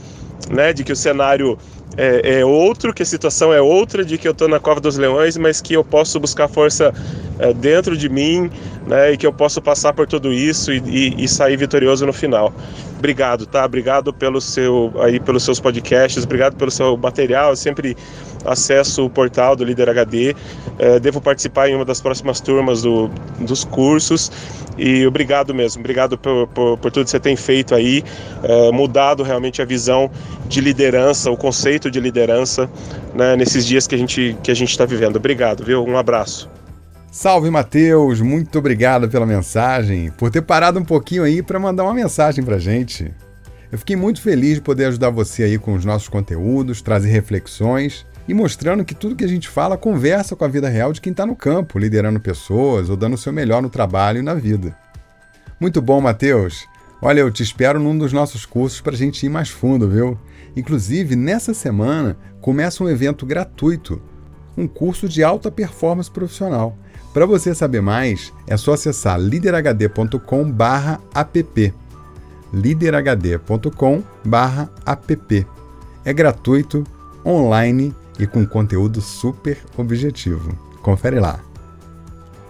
né, 0.50 0.74
de 0.74 0.84
que 0.84 0.92
o 0.92 0.96
cenário 0.96 1.58
é, 1.96 2.40
é, 2.40 2.46
outro, 2.46 2.94
que 2.94 3.04
a 3.04 3.06
situação 3.06 3.54
é 3.54 3.62
outra, 3.62 4.04
de 4.06 4.18
que 4.18 4.28
eu 4.28 4.32
estou 4.32 4.48
na 4.48 4.60
Cova 4.60 4.80
dos 4.80 4.98
Leões, 4.98 5.38
mas 5.38 5.62
que 5.62 5.74
eu 5.74 5.84
posso 5.84 6.20
buscar 6.20 6.48
força 6.48 6.94
é, 7.38 7.54
dentro 7.54 7.98
de 7.98 8.10
mim, 8.10 8.50
né, 8.88 9.12
e 9.12 9.18
que 9.18 9.28
eu 9.28 9.34
posso 9.34 9.62
passar 9.62 9.94
por 9.94 10.08
tudo 10.08 10.34
isso 10.34 10.72
e, 10.72 10.80
e, 10.86 11.24
e, 11.24 11.28
sair 11.28 11.58
vitorioso 11.58 12.06
no 12.06 12.14
final. 12.14 12.54
Obrigado, 12.98 13.46
tá? 13.46 13.64
Obrigado 13.64 14.12
pelo 14.12 14.42
seu 14.42 14.92
aí 15.00 15.20
pelos 15.20 15.44
seus 15.44 15.60
podcasts, 15.60 16.24
obrigado 16.24 16.56
pelo 16.56 16.72
seu 16.72 16.98
material. 16.98 17.56
Sempre 17.56 17.96
acesso 18.46 19.06
o 19.06 19.10
portal 19.10 19.56
do 19.56 19.64
Líder 19.64 19.90
HD. 19.90 20.36
É, 20.78 21.00
devo 21.00 21.20
participar 21.22 21.70
em 21.70 21.76
uma 21.76 21.86
das 21.86 22.02
próximas 22.02 22.40
turmas 22.40 22.82
do, 22.82 23.10
dos 23.40 23.64
cursos. 23.64 24.32
E 24.78 25.06
obrigado 25.06 25.54
mesmo, 25.54 25.82
obrigado 25.82 26.18
por, 26.18 26.48
por, 26.48 26.78
por 26.78 26.92
tudo 26.92 27.04
que 27.04 27.12
você 27.12 27.20
tem 27.20 27.36
feito 27.36 27.76
aí, 27.76 28.04
é, 28.44 28.72
mudado 28.72 29.24
realmente 29.24 29.62
a 29.62 29.66
visão 29.66 30.10
de 30.48 30.62
liderança, 30.62 31.30
o 31.30 31.36
conceito 31.36 31.92
de 31.92 32.00
liderança 32.00 32.70
né, 33.14 33.36
nesses 33.36 33.66
dias 33.66 33.88
que 33.88 33.96
a 33.96 33.98
gente 33.98 34.38
que 34.42 34.50
a 34.50 34.54
gente 34.54 34.70
está 34.70 34.86
vivendo. 34.86 35.18
Obrigado, 35.18 35.66
viu? 35.66 35.84
Um 35.84 35.98
abraço. 35.98 36.50
Salve 37.12 37.50
Mateus, 37.50 38.22
muito 38.22 38.60
obrigado 38.60 39.10
pela 39.10 39.26
mensagem, 39.26 40.12
por 40.12 40.30
ter 40.30 40.44
parado 40.44 40.80
um 40.80 40.86
pouquinho 40.86 41.24
aí 41.24 41.42
para 41.42 41.60
mandar 41.60 41.84
uma 41.84 41.94
mensagem 41.94 42.44
para 42.44 42.60
gente. 42.60 43.12
Eu 43.72 43.78
fiquei 43.78 43.96
muito 43.96 44.22
feliz 44.22 44.56
de 44.56 44.62
poder 44.62 44.86
ajudar 44.86 45.10
você 45.10 45.44
aí 45.44 45.58
com 45.58 45.74
os 45.74 45.84
nossos 45.84 46.08
conteúdos, 46.08 46.82
trazer 46.82 47.10
reflexões 47.10 48.06
e 48.30 48.34
mostrando 48.34 48.86
que 48.86 48.94
tudo 48.94 49.16
que 49.16 49.26
a 49.26 49.28
gente 49.28 49.50
fala 49.50 49.76
conversa 49.76 50.36
com 50.36 50.46
a 50.46 50.48
vida 50.48 50.70
real 50.70 50.94
de 50.94 51.02
quem 51.02 51.10
está 51.10 51.26
no 51.26 51.36
campo, 51.36 51.80
liderando 51.80 52.20
pessoas 52.20 52.88
ou 52.88 52.96
dando 52.96 53.16
o 53.16 53.18
seu 53.18 53.34
melhor 53.34 53.60
no 53.60 53.72
trabalho 53.72 54.20
e 54.20 54.22
na 54.22 54.36
vida. 54.36 54.78
Muito 55.60 55.82
bom, 55.82 56.00
Matheus! 56.00 56.68
Olha, 57.02 57.22
eu 57.22 57.32
te 57.32 57.42
espero 57.42 57.80
num 57.80 57.98
dos 57.98 58.14
nossos 58.14 58.46
cursos 58.46 58.82
para 58.82 58.94
a 58.94 58.98
gente 58.98 59.26
ir 59.26 59.30
mais 59.30 59.50
fundo, 59.50 59.90
viu? 59.90 60.16
Inclusive, 60.56 61.16
nessa 61.16 61.56
semana 61.56 62.16
começa 62.40 62.84
um 62.84 62.90
evento 62.90 63.26
gratuito, 63.26 64.00
um 64.56 64.68
curso 64.68 65.10
de 65.10 65.24
alta 65.24 65.50
performance 65.50 66.12
profissional. 66.12 66.78
Para 67.12 67.26
você 67.26 67.56
saber 67.56 67.82
mais, 67.82 68.32
é 68.46 68.56
só 68.56 68.74
acessar 68.74 69.20
liderhd.com/app. 69.20 71.74
liderhd.com/app. 72.54 75.48
É 76.06 76.14
gratuito, 76.14 76.84
online 77.26 77.96
e 78.20 78.28
com 78.28 78.46
conteúdo 78.46 79.02
super 79.02 79.58
objetivo. 79.78 80.54
Confere 80.82 81.20
lá. 81.20 81.40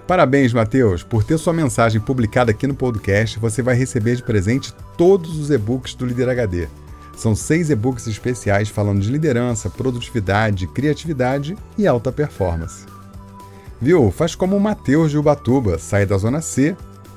Parabéns, 0.07 0.51
Matheus! 0.51 1.03
Por 1.03 1.23
ter 1.23 1.37
sua 1.37 1.53
mensagem 1.53 2.01
publicada 2.01 2.49
aqui 2.49 2.65
no 2.65 2.73
podcast, 2.73 3.37
você 3.37 3.61
vai 3.61 3.75
receber 3.75 4.15
de 4.15 4.23
presente 4.23 4.73
todos 4.97 5.37
os 5.37 5.51
e-books 5.51 5.93
do 5.93 6.03
Líder 6.05 6.29
HD. 6.29 6.67
São 7.15 7.35
seis 7.35 7.69
e-books 7.69 8.07
especiais 8.07 8.69
falando 8.69 9.01
de 9.01 9.11
liderança, 9.11 9.69
produtividade, 9.69 10.65
criatividade 10.65 11.55
e 11.77 11.85
alta 11.85 12.11
performance. 12.11 12.85
Viu? 13.79 14.09
Faz 14.09 14.33
como 14.33 14.57
o 14.57 14.59
Matheus 14.59 15.11
de 15.11 15.17
Ubatuba, 15.17 15.77
sai 15.77 16.05
da 16.05 16.17
Zona 16.17 16.41
C 16.41 16.75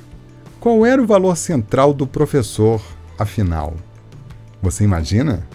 Qual 0.59 0.85
era 0.85 1.01
o 1.01 1.07
valor 1.07 1.35
central 1.35 1.93
do 1.93 2.05
professor, 2.05 2.81
afinal? 3.17 3.75
Você 4.61 4.83
imagina? 4.83 5.47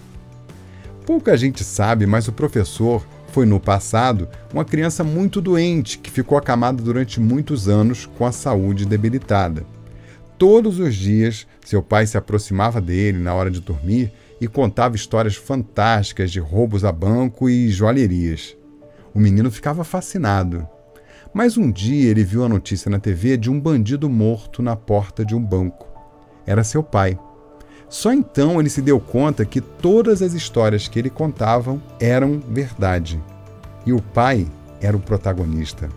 Pouca 1.06 1.36
gente 1.36 1.62
sabe, 1.62 2.04
mas 2.04 2.26
o 2.26 2.32
professor 2.32 3.06
foi 3.30 3.46
no 3.46 3.60
passado 3.60 4.28
uma 4.52 4.64
criança 4.64 5.04
muito 5.04 5.40
doente 5.40 5.98
que 5.98 6.10
ficou 6.10 6.36
acamada 6.36 6.82
durante 6.82 7.20
muitos 7.20 7.68
anos 7.68 8.06
com 8.18 8.26
a 8.26 8.32
saúde 8.32 8.84
debilitada. 8.84 9.64
Todos 10.38 10.78
os 10.78 10.94
dias, 10.94 11.46
seu 11.64 11.82
pai 11.82 12.06
se 12.06 12.18
aproximava 12.18 12.78
dele 12.78 13.18
na 13.18 13.32
hora 13.34 13.50
de 13.50 13.60
dormir 13.60 14.12
e 14.38 14.46
contava 14.46 14.94
histórias 14.94 15.34
fantásticas 15.34 16.30
de 16.30 16.40
roubos 16.40 16.84
a 16.84 16.92
banco 16.92 17.48
e 17.48 17.70
joalherias. 17.70 18.54
O 19.14 19.18
menino 19.18 19.50
ficava 19.50 19.82
fascinado. 19.82 20.68
Mas 21.32 21.56
um 21.56 21.70
dia 21.70 22.10
ele 22.10 22.22
viu 22.22 22.44
a 22.44 22.48
notícia 22.48 22.90
na 22.90 22.98
TV 22.98 23.38
de 23.38 23.50
um 23.50 23.58
bandido 23.58 24.10
morto 24.10 24.62
na 24.62 24.76
porta 24.76 25.24
de 25.24 25.34
um 25.34 25.42
banco. 25.42 25.86
Era 26.46 26.62
seu 26.62 26.82
pai. 26.82 27.18
Só 27.88 28.12
então 28.12 28.60
ele 28.60 28.68
se 28.68 28.82
deu 28.82 29.00
conta 29.00 29.44
que 29.44 29.60
todas 29.60 30.20
as 30.20 30.34
histórias 30.34 30.86
que 30.86 30.98
ele 30.98 31.08
contavam 31.08 31.80
eram 31.98 32.40
verdade. 32.40 33.22
E 33.86 33.92
o 33.92 34.02
pai 34.02 34.46
era 34.82 34.96
o 34.96 35.00
protagonista. 35.00 35.88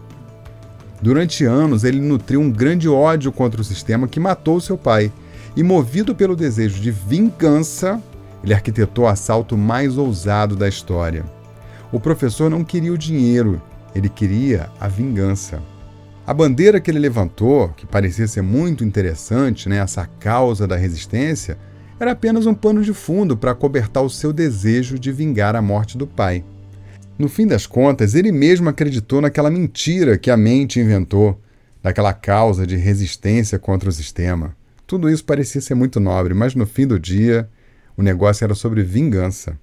Durante 1.01 1.45
anos, 1.45 1.83
ele 1.83 2.01
nutriu 2.01 2.41
um 2.41 2.51
grande 2.51 2.89
ódio 2.89 3.31
contra 3.31 3.61
o 3.61 3.63
sistema 3.63 4.07
que 4.07 4.19
matou 4.19 4.59
seu 4.59 4.77
pai, 4.77 5.11
e 5.55 5.63
movido 5.63 6.13
pelo 6.13 6.35
desejo 6.35 6.79
de 6.79 6.91
vingança, 6.91 8.01
ele 8.43 8.53
arquitetou 8.53 9.05
o 9.05 9.07
assalto 9.07 9.57
mais 9.57 9.97
ousado 9.97 10.55
da 10.55 10.67
história. 10.67 11.25
O 11.91 11.99
professor 11.99 12.49
não 12.49 12.63
queria 12.63 12.93
o 12.93 12.97
dinheiro, 12.97 13.61
ele 13.95 14.09
queria 14.09 14.69
a 14.79 14.87
vingança. 14.87 15.61
A 16.25 16.33
bandeira 16.33 16.79
que 16.79 16.91
ele 16.91 16.99
levantou, 16.99 17.69
que 17.69 17.87
parecia 17.87 18.27
ser 18.27 18.43
muito 18.43 18.83
interessante, 18.83 19.67
né, 19.67 19.77
essa 19.77 20.07
causa 20.19 20.67
da 20.67 20.75
resistência, 20.75 21.57
era 21.99 22.11
apenas 22.11 22.45
um 22.45 22.53
pano 22.53 22.83
de 22.83 22.93
fundo 22.93 23.35
para 23.35 23.55
cobertar 23.55 24.03
o 24.03 24.09
seu 24.09 24.31
desejo 24.31 24.99
de 24.99 25.11
vingar 25.11 25.55
a 25.55 25.61
morte 25.61 25.97
do 25.97 26.05
pai. 26.05 26.43
No 27.19 27.27
fim 27.27 27.45
das 27.45 27.67
contas, 27.67 28.15
ele 28.15 28.31
mesmo 28.31 28.69
acreditou 28.69 29.19
naquela 29.19 29.51
mentira 29.51 30.17
que 30.17 30.31
a 30.31 30.37
mente 30.37 30.79
inventou, 30.79 31.37
daquela 31.83 32.13
causa 32.13 32.65
de 32.65 32.77
resistência 32.77 33.59
contra 33.59 33.89
o 33.89 33.91
sistema. 33.91 34.55
Tudo 34.87 35.09
isso 35.09 35.25
parecia 35.25 35.59
ser 35.59 35.75
muito 35.75 35.99
nobre, 35.99 36.33
mas 36.33 36.55
no 36.55 36.65
fim 36.65 36.87
do 36.87 36.97
dia, 36.97 37.49
o 37.97 38.01
negócio 38.01 38.45
era 38.45 38.55
sobre 38.55 38.83
vingança. 38.83 39.59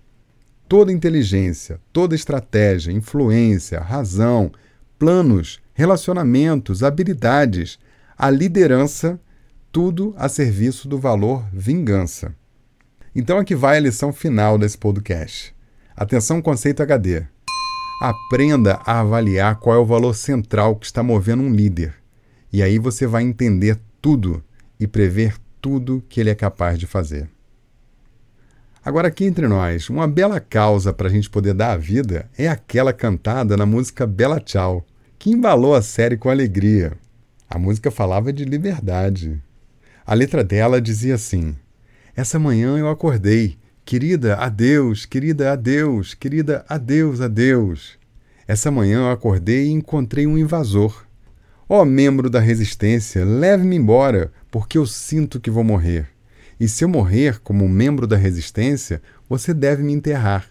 Toda 0.69 0.93
inteligência, 0.93 1.81
toda 1.95 2.15
estratégia, 2.15 2.93
influência, 2.93 3.81
razão, 3.81 4.53
planos, 4.99 5.59
relacionamentos, 5.73 6.83
habilidades, 6.83 7.79
a 8.19 8.29
liderança 8.29 9.19
tudo 9.73 10.15
a 10.19 10.29
serviço 10.29 10.89
do 10.89 10.99
valor 10.99 11.47
vingança. 11.53 12.35
Então 13.15 13.39
aqui 13.39 13.55
vai 13.55 13.79
a 13.79 13.81
lição 13.81 14.13
final 14.13 14.59
desse 14.59 14.77
podcast. 14.77 15.55
Atenção 15.97 16.43
conceito 16.43 16.83
HD. 16.83 17.27
Aprenda 18.01 18.81
a 18.85 19.01
avaliar 19.01 19.57
qual 19.57 19.77
é 19.77 19.79
o 19.79 19.87
valor 19.87 20.15
central 20.15 20.77
que 20.77 20.87
está 20.87 21.03
movendo 21.03 21.43
um 21.43 21.53
líder. 21.53 21.95
E 22.53 22.63
aí 22.63 22.79
você 22.79 23.07
vai 23.07 23.23
entender 23.23 23.79
tudo 24.01 24.43
e 24.79 24.87
prever 24.87 25.35
tudo 25.61 26.05
que 26.09 26.21
ele 26.21 26.31
é 26.31 26.35
capaz 26.35 26.79
de 26.79 26.87
fazer. 26.87 27.29
Agora, 28.85 29.09
aqui 29.09 29.25
entre 29.25 29.49
nós, 29.49 29.91
uma 29.91 30.07
bela 30.07 30.39
causa 30.39 30.93
para 30.93 31.09
a 31.09 31.11
gente 31.11 31.29
poder 31.29 31.55
dar 31.55 31.73
a 31.73 31.77
vida 31.77 32.29
é 32.39 32.47
aquela 32.47 32.93
cantada 32.93 33.57
na 33.57 33.67
música 33.67 34.07
Bela 34.07 34.39
Tchau, 34.39 34.87
que 35.19 35.31
embalou 35.31 35.75
a 35.75 35.83
série 35.83 36.17
com 36.17 36.31
alegria. 36.31 36.93
A 37.49 37.59
música 37.59 37.91
falava 37.91 38.33
de 38.33 38.45
liberdade, 38.45 39.43
a 40.07 40.15
letra 40.15 40.45
dela 40.45 40.81
dizia 40.81 41.17
assim: 41.17 41.57
Essa 42.15 42.39
manhã 42.39 42.79
eu 42.79 42.89
acordei. 42.89 43.59
Querida, 43.87 44.35
adeus, 44.35 45.07
querida, 45.07 45.53
adeus, 45.53 46.13
querida, 46.13 46.65
adeus, 46.69 47.21
adeus. 47.21 47.97
Essa 48.45 48.69
manhã 48.69 49.03
eu 49.03 49.11
acordei 49.13 49.69
e 49.69 49.71
encontrei 49.71 50.27
um 50.27 50.37
invasor. 50.37 51.07
Ó 51.69 51.83
oh, 51.83 51.85
membro 51.85 52.29
da 52.29 52.41
resistência, 52.41 53.25
leve-me 53.25 53.77
embora, 53.77 54.33
porque 54.51 54.77
eu 54.77 54.87
sinto 54.87 55.39
que 55.39 55.53
vou 55.53 55.63
morrer. 55.63 56.09
E 56.59 56.67
se 56.67 56.83
eu 56.83 56.89
morrer 56.89 57.39
como 57.39 57.69
membro 57.69 58.09
da 58.09 58.17
resistência, 58.17 59.01
você 59.29 59.55
deve 59.55 59.85
me 59.85 59.93
enterrar. 59.93 60.49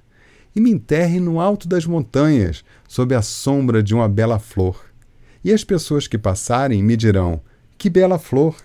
E 0.55 0.61
me 0.61 0.71
enterre 0.71 1.19
no 1.19 1.37
alto 1.37 1.67
das 1.67 1.85
montanhas, 1.85 2.63
sob 2.87 3.13
a 3.13 3.21
sombra 3.21 3.83
de 3.83 3.93
uma 3.93 4.07
bela 4.07 4.39
flor. 4.39 4.81
E 5.43 5.51
as 5.51 5.61
pessoas 5.61 6.07
que 6.07 6.17
passarem 6.17 6.81
me 6.81 6.95
dirão: 6.95 7.41
Que 7.77 7.89
bela 7.89 8.17
flor! 8.17 8.55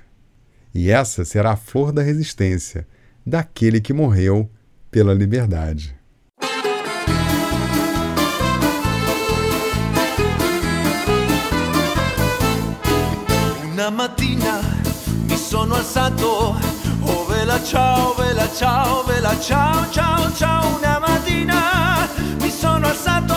E 0.73 0.93
essa 0.93 1.25
será 1.25 1.51
a 1.51 1.57
flor 1.57 1.91
da 1.91 2.03
resistência 2.03 2.87
daquele 3.27 3.81
que 3.81 3.93
morreu 3.93 4.49
pela 4.91 5.13
liberdade. 5.15 5.99
Una 13.71 13.91
mattina 13.91 14.61
mi 15.27 15.37
sono 15.37 15.77
alzato, 15.77 16.59
oh 17.03 17.25
vela 17.27 17.63
ciao, 17.63 18.15
vela 18.15 18.49
ciao, 18.53 19.05
vela 19.05 19.39
ciao, 19.39 19.89
ciao, 19.91 20.33
ciao. 20.35 20.77
Una 20.77 20.99
mattina 20.99 22.09
mi 22.41 22.51
sono 22.51 22.89
alzato 22.89 23.35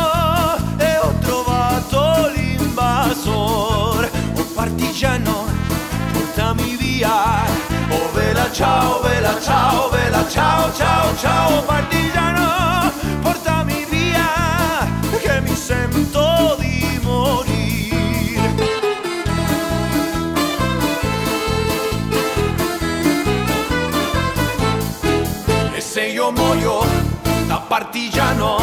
e 0.78 0.98
ho 0.98 1.14
trovato 1.20 2.32
l'invasor, 2.36 4.10
un 4.34 4.54
partigiano 4.54 5.46
portami 6.12 6.76
via. 6.78 7.73
Oh 7.96 8.10
vela 8.14 8.50
ciao, 8.52 9.02
vela 9.02 9.40
ciao, 9.40 9.90
vela 9.90 10.26
ciao, 10.28 10.74
ciao, 10.74 11.16
ciao 11.16 11.62
partigiano, 11.64 12.92
portami 13.22 13.86
via 13.88 14.88
che 15.22 15.42
mi 15.42 15.56
sento 15.56 16.56
di 16.60 17.00
morire. 17.04 18.56
E 25.76 25.82
se 25.82 26.06
io 26.08 26.32
muoio 26.32 26.86
da 27.46 27.58
partigiano, 27.68 28.58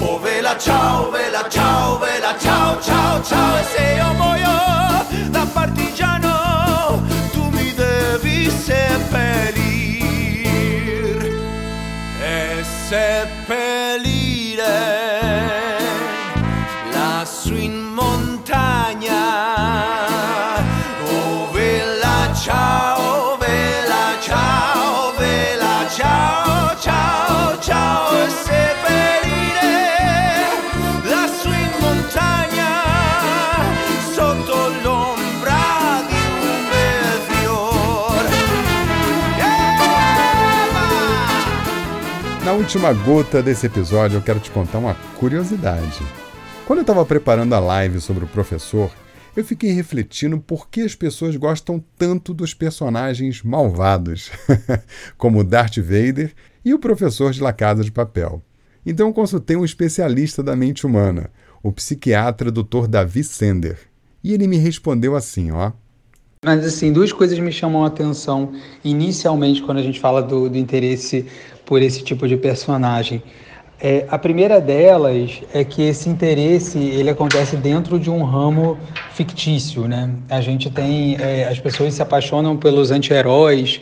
oh 0.00 0.18
vela 0.18 0.58
ciao, 0.58 1.10
vela 1.10 1.48
ciao, 1.48 1.98
vela 1.98 2.36
ciao, 2.38 2.78
ciao, 2.82 3.22
ciao, 3.22 3.58
e 3.58 3.64
se 3.64 3.94
io 3.96 4.12
muoio 4.12 4.87
última 42.68 42.92
gota 42.92 43.42
desse 43.42 43.64
episódio, 43.64 44.18
eu 44.18 44.22
quero 44.22 44.38
te 44.38 44.50
contar 44.50 44.76
uma 44.76 44.94
curiosidade. 45.18 46.02
Quando 46.66 46.80
eu 46.80 46.82
estava 46.82 47.02
preparando 47.06 47.54
a 47.54 47.58
live 47.58 47.98
sobre 47.98 48.26
o 48.26 48.28
professor, 48.28 48.90
eu 49.34 49.42
fiquei 49.42 49.72
refletindo 49.72 50.38
por 50.38 50.68
que 50.68 50.82
as 50.82 50.94
pessoas 50.94 51.34
gostam 51.34 51.82
tanto 51.96 52.34
dos 52.34 52.52
personagens 52.52 53.42
malvados, 53.42 54.30
como 55.16 55.42
Darth 55.42 55.78
Vader 55.78 56.34
e 56.62 56.74
o 56.74 56.78
professor 56.78 57.32
de 57.32 57.40
La 57.40 57.54
Casa 57.54 57.82
de 57.82 57.90
Papel. 57.90 58.42
Então 58.84 59.14
consultei 59.14 59.56
um 59.56 59.64
especialista 59.64 60.42
da 60.42 60.54
mente 60.54 60.84
humana, 60.84 61.30
o 61.62 61.72
psiquiatra 61.72 62.52
Dr. 62.52 62.86
Davi 62.86 63.24
Sender, 63.24 63.78
e 64.22 64.34
ele 64.34 64.46
me 64.46 64.58
respondeu 64.58 65.16
assim, 65.16 65.50
ó. 65.52 65.72
Mas 66.44 66.64
assim, 66.64 66.92
duas 66.92 67.12
coisas 67.12 67.38
me 67.38 67.50
chamam 67.50 67.84
a 67.84 67.88
atenção 67.88 68.52
inicialmente 68.84 69.60
quando 69.62 69.78
a 69.78 69.82
gente 69.82 69.98
fala 69.98 70.22
do, 70.22 70.48
do 70.48 70.56
interesse 70.56 71.26
por 71.66 71.82
esse 71.82 72.02
tipo 72.02 72.28
de 72.28 72.36
personagem. 72.36 73.22
É, 73.80 74.06
a 74.08 74.18
primeira 74.18 74.60
delas 74.60 75.40
é 75.52 75.62
que 75.64 75.82
esse 75.82 76.08
interesse 76.08 76.78
ele 76.78 77.10
acontece 77.10 77.56
dentro 77.56 77.98
de 77.98 78.10
um 78.10 78.24
ramo 78.24 78.78
fictício, 79.12 79.86
né? 79.86 80.10
A 80.28 80.40
gente 80.40 80.68
tem 80.70 81.16
é, 81.20 81.48
as 81.48 81.60
pessoas 81.60 81.94
se 81.94 82.02
apaixonam 82.02 82.56
pelos 82.56 82.90
anti-heróis 82.90 83.80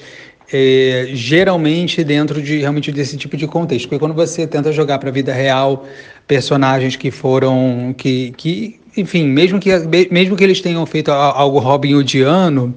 é, 0.52 1.08
geralmente 1.12 2.04
dentro 2.04 2.42
de 2.42 2.58
realmente 2.58 2.92
desse 2.92 3.16
tipo 3.16 3.36
de 3.36 3.46
contexto. 3.46 3.88
Porque 3.88 3.98
quando 3.98 4.14
você 4.14 4.46
tenta 4.46 4.70
jogar 4.72 4.98
para 4.98 5.08
a 5.08 5.12
vida 5.12 5.32
real 5.32 5.84
personagens 6.26 6.96
que 6.96 7.10
foram 7.10 7.94
que, 7.96 8.32
que 8.36 8.80
enfim, 8.96 9.28
mesmo 9.28 9.60
que 9.60 9.70
mesmo 10.10 10.36
que 10.36 10.44
eles 10.44 10.60
tenham 10.60 10.84
feito 10.86 11.10
algo 11.10 11.58
Robin 11.58 11.94
Hoodiano, 11.94 12.74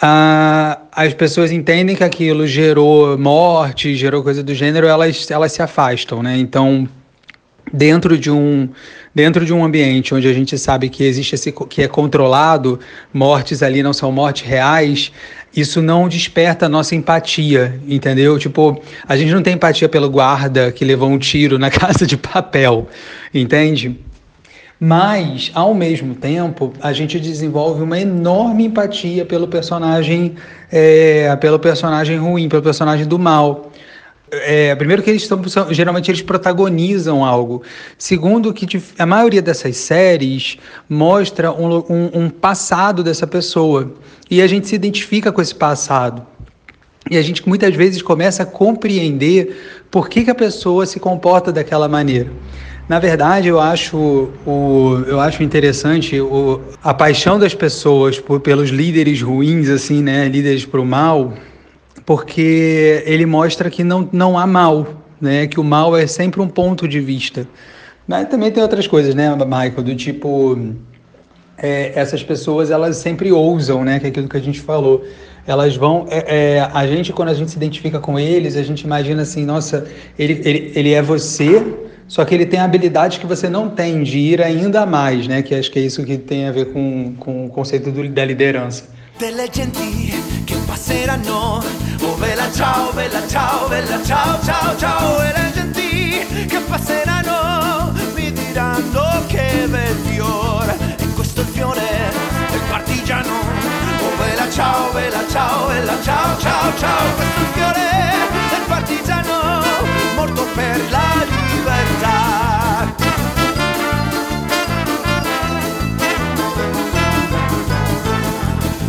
ah, 0.00 0.80
as 0.92 1.14
pessoas 1.14 1.52
entendem 1.52 1.96
que 1.96 2.04
aquilo 2.04 2.46
gerou 2.46 3.16
morte, 3.16 3.94
gerou 3.94 4.22
coisa 4.22 4.42
do 4.42 4.54
gênero, 4.54 4.86
elas, 4.86 5.30
elas 5.30 5.52
se 5.52 5.62
afastam, 5.62 6.22
né? 6.22 6.36
Então, 6.36 6.88
dentro 7.72 8.18
de 8.18 8.30
um 8.30 8.68
dentro 9.14 9.46
de 9.46 9.52
um 9.52 9.64
ambiente 9.64 10.12
onde 10.12 10.26
a 10.26 10.32
gente 10.32 10.58
sabe 10.58 10.88
que 10.88 11.04
existe 11.04 11.36
esse 11.36 11.52
que 11.52 11.82
é 11.82 11.88
controlado, 11.88 12.80
mortes 13.12 13.62
ali 13.62 13.80
não 13.82 13.92
são 13.92 14.10
mortes 14.10 14.46
reais, 14.46 15.12
isso 15.56 15.80
não 15.80 16.08
desperta 16.08 16.66
a 16.66 16.68
nossa 16.68 16.96
empatia, 16.96 17.80
entendeu? 17.86 18.38
Tipo, 18.38 18.82
a 19.06 19.16
gente 19.16 19.32
não 19.32 19.40
tem 19.40 19.54
empatia 19.54 19.88
pelo 19.88 20.10
guarda 20.10 20.72
que 20.72 20.84
levou 20.84 21.08
um 21.08 21.18
tiro 21.18 21.58
na 21.58 21.70
casa 21.72 22.04
de 22.04 22.16
papel, 22.16 22.88
entende? 23.32 23.96
Mas, 24.78 25.50
ao 25.54 25.72
mesmo 25.74 26.14
tempo, 26.14 26.72
a 26.80 26.92
gente 26.92 27.18
desenvolve 27.20 27.82
uma 27.82 27.98
enorme 27.98 28.64
empatia 28.64 29.24
pelo 29.24 29.46
personagem, 29.46 30.34
é, 30.70 31.34
pelo 31.36 31.58
personagem 31.58 32.18
ruim, 32.18 32.48
pelo 32.48 32.62
personagem 32.62 33.06
do 33.06 33.18
mal. 33.18 33.70
É, 34.30 34.74
primeiro 34.74 35.02
que 35.02 35.10
eles 35.10 35.22
estão, 35.22 35.40
geralmente 35.70 36.10
eles 36.10 36.22
protagonizam 36.22 37.24
algo. 37.24 37.62
Segundo 37.96 38.52
que 38.52 38.66
a 38.98 39.06
maioria 39.06 39.40
dessas 39.40 39.76
séries 39.76 40.58
mostra 40.88 41.52
um, 41.52 41.76
um, 41.88 42.10
um 42.14 42.30
passado 42.30 43.04
dessa 43.04 43.26
pessoa 43.26 43.94
e 44.30 44.42
a 44.42 44.46
gente 44.46 44.66
se 44.66 44.74
identifica 44.74 45.30
com 45.30 45.40
esse 45.40 45.54
passado. 45.54 46.26
E 47.10 47.18
a 47.18 47.22
gente 47.22 47.46
muitas 47.46 47.74
vezes 47.74 48.00
começa 48.02 48.42
a 48.42 48.46
compreender 48.46 49.86
por 49.90 50.08
que, 50.08 50.24
que 50.24 50.30
a 50.30 50.34
pessoa 50.34 50.86
se 50.86 50.98
comporta 50.98 51.52
daquela 51.52 51.86
maneira. 51.86 52.30
Na 52.86 52.98
verdade, 52.98 53.48
eu 53.48 53.58
acho, 53.58 53.96
o, 54.46 55.02
eu 55.06 55.18
acho 55.18 55.42
interessante 55.42 56.20
o, 56.20 56.60
a 56.82 56.92
paixão 56.92 57.38
das 57.38 57.54
pessoas 57.54 58.20
por, 58.20 58.40
pelos 58.40 58.68
líderes 58.68 59.22
ruins, 59.22 59.70
assim, 59.70 60.02
né? 60.02 60.28
Líderes 60.28 60.66
para 60.66 60.80
o 60.80 60.84
mal, 60.84 61.32
porque 62.04 63.02
ele 63.06 63.24
mostra 63.24 63.70
que 63.70 63.82
não, 63.82 64.06
não 64.12 64.38
há 64.38 64.46
mal, 64.46 64.86
né? 65.18 65.46
Que 65.46 65.58
o 65.58 65.64
mal 65.64 65.96
é 65.96 66.06
sempre 66.06 66.42
um 66.42 66.48
ponto 66.48 66.86
de 66.86 67.00
vista. 67.00 67.48
Mas 68.06 68.28
também 68.28 68.50
tem 68.50 68.62
outras 68.62 68.86
coisas, 68.86 69.14
né, 69.14 69.34
Michael? 69.34 69.82
Do 69.82 69.94
tipo, 69.94 70.58
é, 71.56 71.92
essas 71.98 72.22
pessoas 72.22 72.70
elas 72.70 72.98
sempre 72.98 73.32
ousam, 73.32 73.82
né? 73.82 73.98
Que 73.98 74.06
é 74.06 74.08
aquilo 74.10 74.28
que 74.28 74.36
a 74.36 74.42
gente 74.42 74.60
falou. 74.60 75.02
Elas 75.46 75.74
vão. 75.74 76.06
É, 76.10 76.56
é, 76.56 76.70
a 76.70 76.86
gente, 76.86 77.14
quando 77.14 77.30
a 77.30 77.34
gente 77.34 77.50
se 77.50 77.56
identifica 77.56 77.98
com 77.98 78.20
eles, 78.20 78.58
a 78.58 78.62
gente 78.62 78.82
imagina 78.82 79.22
assim, 79.22 79.46
nossa, 79.46 79.86
ele, 80.18 80.42
ele, 80.44 80.72
ele 80.74 80.92
é 80.92 81.00
você 81.00 81.62
só 82.06 82.24
que 82.24 82.34
ele 82.34 82.46
tem 82.46 82.60
habilidades 82.60 83.18
que 83.18 83.26
você 83.26 83.48
não 83.48 83.68
tem 83.68 84.02
de 84.02 84.18
ir 84.18 84.42
ainda 84.42 84.86
mais, 84.86 85.26
né? 85.26 85.42
Que 85.42 85.54
acho 85.54 85.70
que 85.70 85.78
é 85.78 85.82
isso 85.82 86.04
que 86.04 86.18
tem 86.18 86.46
a 86.46 86.52
ver 86.52 86.72
com, 86.72 87.14
com 87.18 87.46
o 87.46 87.48
conceito 87.48 87.90
do, 87.90 88.08
da 88.08 88.24
liderança. 88.24 88.84
ciao, 104.54 104.92
bella 104.92 105.24
ciao, 105.28 105.66
bella 105.66 106.02
ciao, 106.02 106.38
ciao, 106.38 106.72
ciao. 106.78 107.14
Questo 107.16 107.44
fiore 107.54 107.80
del 108.50 108.62
partigiano 108.68 109.62
morto 110.14 110.46
per 110.54 110.90
la 110.90 111.33
libertà. 111.64 112.94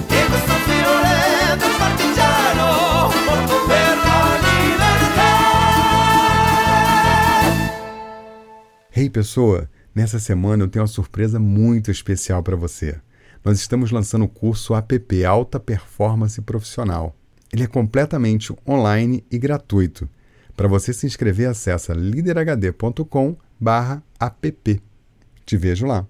E 0.09 0.27
questo 0.29 0.53
fiore 0.65 1.55
morto. 1.55 2.85
Hey 8.93 9.09
pessoa, 9.09 9.69
nessa 9.93 10.19
semana 10.19 10.63
eu 10.63 10.67
tenho 10.67 10.83
uma 10.83 10.87
surpresa 10.87 11.39
muito 11.39 11.91
especial 11.91 12.43
para 12.43 12.55
você. 12.55 12.99
Nós 13.43 13.59
estamos 13.59 13.91
lançando 13.91 14.25
o 14.25 14.29
curso 14.29 14.73
APP 14.73 15.23
Alta 15.23 15.59
Performance 15.59 16.41
Profissional. 16.41 17.15
Ele 17.53 17.63
é 17.63 17.67
completamente 17.67 18.53
online 18.67 19.23
e 19.29 19.37
gratuito. 19.37 20.09
Para 20.55 20.67
você 20.67 20.93
se 20.93 21.05
inscrever, 21.05 21.49
acessa 21.49 21.93
liderhd.com/app. 21.93 24.81
Te 25.45 25.57
vejo 25.57 25.85
lá. 25.85 26.07